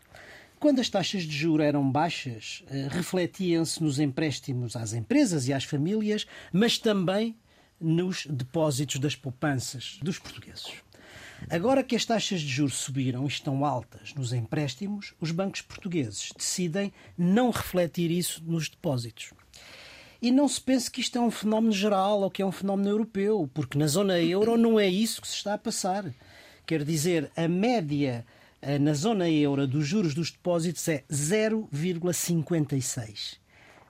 [0.66, 5.64] Quando as taxas de juro eram baixas, eh, refletiam-se nos empréstimos às empresas e às
[5.64, 7.38] famílias, mas também
[7.80, 10.74] nos depósitos das poupanças dos portugueses.
[11.52, 16.32] Agora que as taxas de juros subiram e estão altas nos empréstimos, os bancos portugueses
[16.36, 19.34] decidem não refletir isso nos depósitos.
[20.20, 22.90] E não se pense que isto é um fenómeno geral ou que é um fenómeno
[22.90, 26.12] europeu, porque na zona euro não é isso que se está a passar.
[26.66, 28.26] Quer dizer, a média
[28.80, 33.44] na zona euro dos juros dos depósitos é 0,56.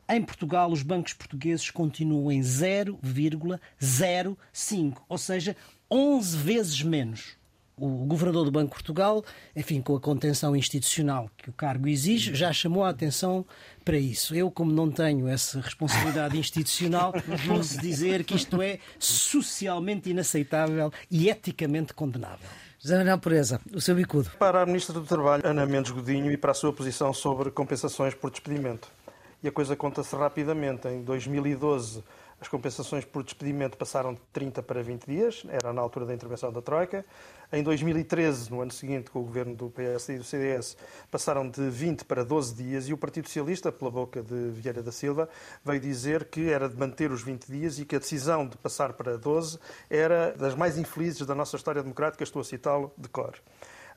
[0.08, 5.58] Em Portugal, os bancos portugueses continuam em 0,05, ou seja,
[5.90, 7.44] 11 vezes menos.
[7.78, 12.34] O governador do Banco de Portugal, enfim, com a contenção institucional que o cargo exige,
[12.34, 13.46] já chamou a atenção
[13.84, 14.34] para isso.
[14.34, 17.14] Eu, como não tenho essa responsabilidade institucional,
[17.48, 22.48] posso dizer que isto é socialmente inaceitável e eticamente condenável.
[22.86, 24.30] José Manuel Pureza, o seu bicudo.
[24.38, 28.14] Para a Ministra do Trabalho, Ana Mendes Godinho, e para a sua posição sobre compensações
[28.14, 28.88] por despedimento.
[29.42, 30.88] E a coisa conta-se rapidamente.
[30.88, 32.04] Em 2012,
[32.46, 36.54] as compensações por despedimento passaram de 30 para 20 dias, era na altura da intervenção
[36.54, 37.04] da Troika.
[37.52, 40.78] Em 2013, no ano seguinte, com o governo do PS e do CDS,
[41.10, 44.92] passaram de 20 para 12 dias e o Partido Socialista, pela boca de Vieira da
[44.92, 45.28] Silva,
[45.64, 48.94] veio dizer que era de manter os 20 dias e que a decisão de passar
[48.94, 49.58] para 12
[49.90, 53.34] era das mais infelizes da nossa história democrática, estou a citá-lo de cor.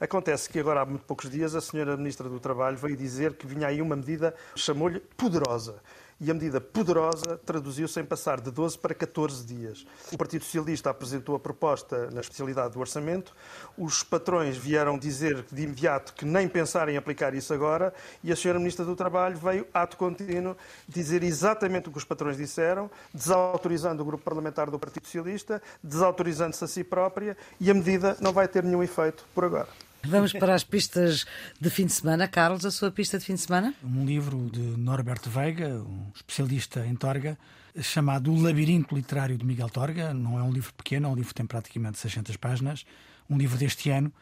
[0.01, 3.47] Acontece que agora, há muito poucos dias, a senhora Ministra do Trabalho veio dizer que
[3.47, 5.83] vinha aí uma medida, chamou-lhe poderosa
[6.21, 9.87] e a medida poderosa traduziu-se em passar de 12 para 14 dias.
[10.13, 13.35] O Partido Socialista apresentou a proposta na especialidade do orçamento,
[13.77, 18.37] os patrões vieram dizer de imediato que nem pensarem em aplicar isso agora e a
[18.37, 20.57] senhora Ministra do Trabalho veio, ato contínuo,
[20.89, 26.65] dizer exatamente o que os patrões disseram, desautorizando o grupo parlamentar do Partido Socialista, desautorizando-se
[26.65, 29.88] a si própria e a medida não vai ter nenhum efeito por agora.
[30.05, 31.27] Vamos para as pistas
[31.61, 32.29] de fim de semana.
[32.29, 33.75] Carlos, a sua pista de fim de semana?
[33.83, 37.39] Um livro de Norberto Veiga, um especialista em Torga,
[37.81, 40.15] chamado O Labirinto Literário de Miguel Torga.
[40.15, 42.85] Não é um livro pequeno, é um livro que tem praticamente 600 páginas.
[43.29, 44.13] Um livro deste ano,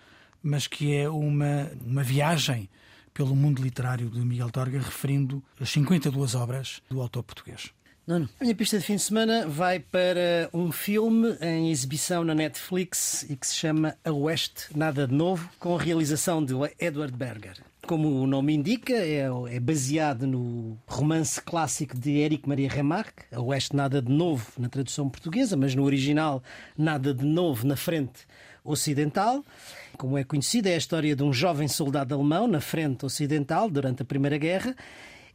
[0.42, 2.68] mas que é uma, uma viagem
[3.12, 7.72] pelo mundo literário de Miguel Torga, referindo as 52 obras do autor português.
[8.08, 13.26] A minha pista de fim de semana vai para um filme em exibição na Netflix
[13.28, 17.56] e que se chama A Oeste, Nada de Novo, com a realização de Edward Berger.
[17.84, 23.40] como o nome indica, é, é baseado no romance clássico de Éric Maria Remarque, A
[23.40, 26.40] Oeste Nada de Novo, na tradução portuguesa, mas no original,
[26.78, 28.20] Nada de Novo na frente
[28.62, 29.44] ocidental.
[29.98, 34.02] Como é conhecido, é a história de um jovem soldado alemão na frente ocidental durante
[34.02, 34.76] a Primeira Guerra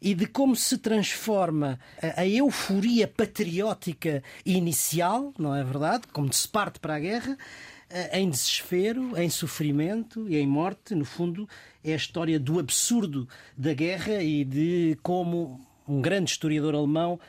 [0.01, 6.07] e de como se transforma a, a euforia patriótica inicial, não é verdade?
[6.11, 7.37] Como se parte para a guerra,
[7.89, 10.95] eh, em desespero, em sofrimento e em morte.
[10.95, 11.47] No fundo,
[11.83, 17.19] é a história do absurdo da guerra e de como um grande historiador alemão,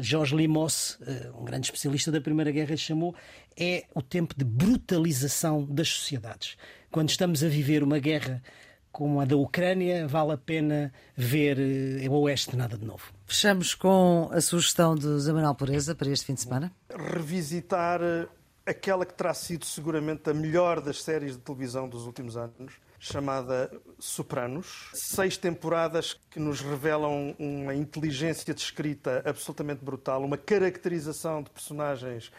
[0.00, 3.14] Jorge eh, Limos, eh, um grande especialista da Primeira Guerra, chamou
[3.56, 6.56] é o tempo de brutalização das sociedades.
[6.90, 8.42] Quando estamos a viver uma guerra
[8.94, 11.58] como a da Ucrânia, vale a pena ver
[12.08, 13.12] o Oeste nada de novo.
[13.26, 16.72] Fechamos com a sugestão de Zé Manuel Pureza para este fim de semana.
[16.88, 18.00] Revisitar
[18.64, 23.68] aquela que terá sido seguramente a melhor das séries de televisão dos últimos anos, chamada
[23.98, 24.90] Sopranos.
[24.94, 32.30] Seis temporadas que nos revelam uma inteligência de escrita absolutamente brutal, uma caracterização de personagens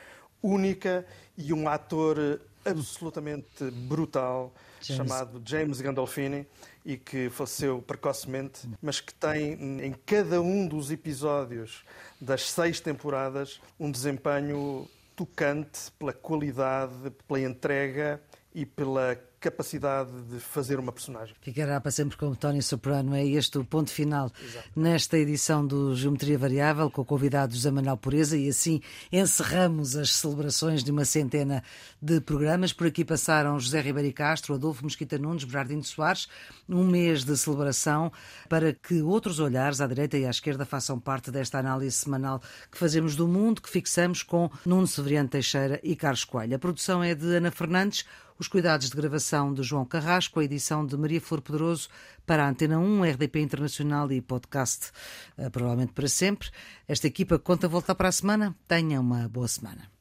[0.42, 1.06] única
[1.38, 4.98] e um ator absolutamente brutal James.
[4.98, 6.46] chamado James Gandolfini
[6.84, 9.54] e que faleceu precocemente, mas que tem
[9.84, 11.84] em cada um dos episódios
[12.20, 18.22] das seis temporadas um desempenho tocante pela qualidade, pela entrega
[18.54, 21.36] e pela capacidade de fazer uma personagem.
[21.40, 23.14] Ficará para sempre como Tony Soprano.
[23.14, 24.70] É este o ponto final Exato.
[24.76, 28.82] nesta edição do Geometria Variável, com o convidado José Manuel Pureza, e assim
[29.12, 31.64] encerramos as celebrações de uma centena
[32.02, 32.74] de programas.
[32.74, 36.28] Por aqui passaram José Ribeiro Castro, Adolfo Mosquita Nunes, Bernardino Soares,
[36.68, 38.12] um mês de celebração
[38.50, 42.42] para que outros olhares à direita e à esquerda façam parte desta análise semanal
[42.72, 46.56] que fazemos do mundo, que fixamos com Nuno Severiano Teixeira e Carlos Coelho.
[46.56, 48.06] A produção é de Ana Fernandes,
[48.38, 51.90] os cuidados de gravação de João Carrasco, a edição de Maria Flor Pedroso
[52.26, 54.92] para a Antena 1, RDP Internacional e podcast,
[55.38, 56.50] eh, provavelmente para sempre.
[56.88, 58.56] Esta equipa conta voltar para a semana.
[58.68, 59.90] Tenha uma boa semana.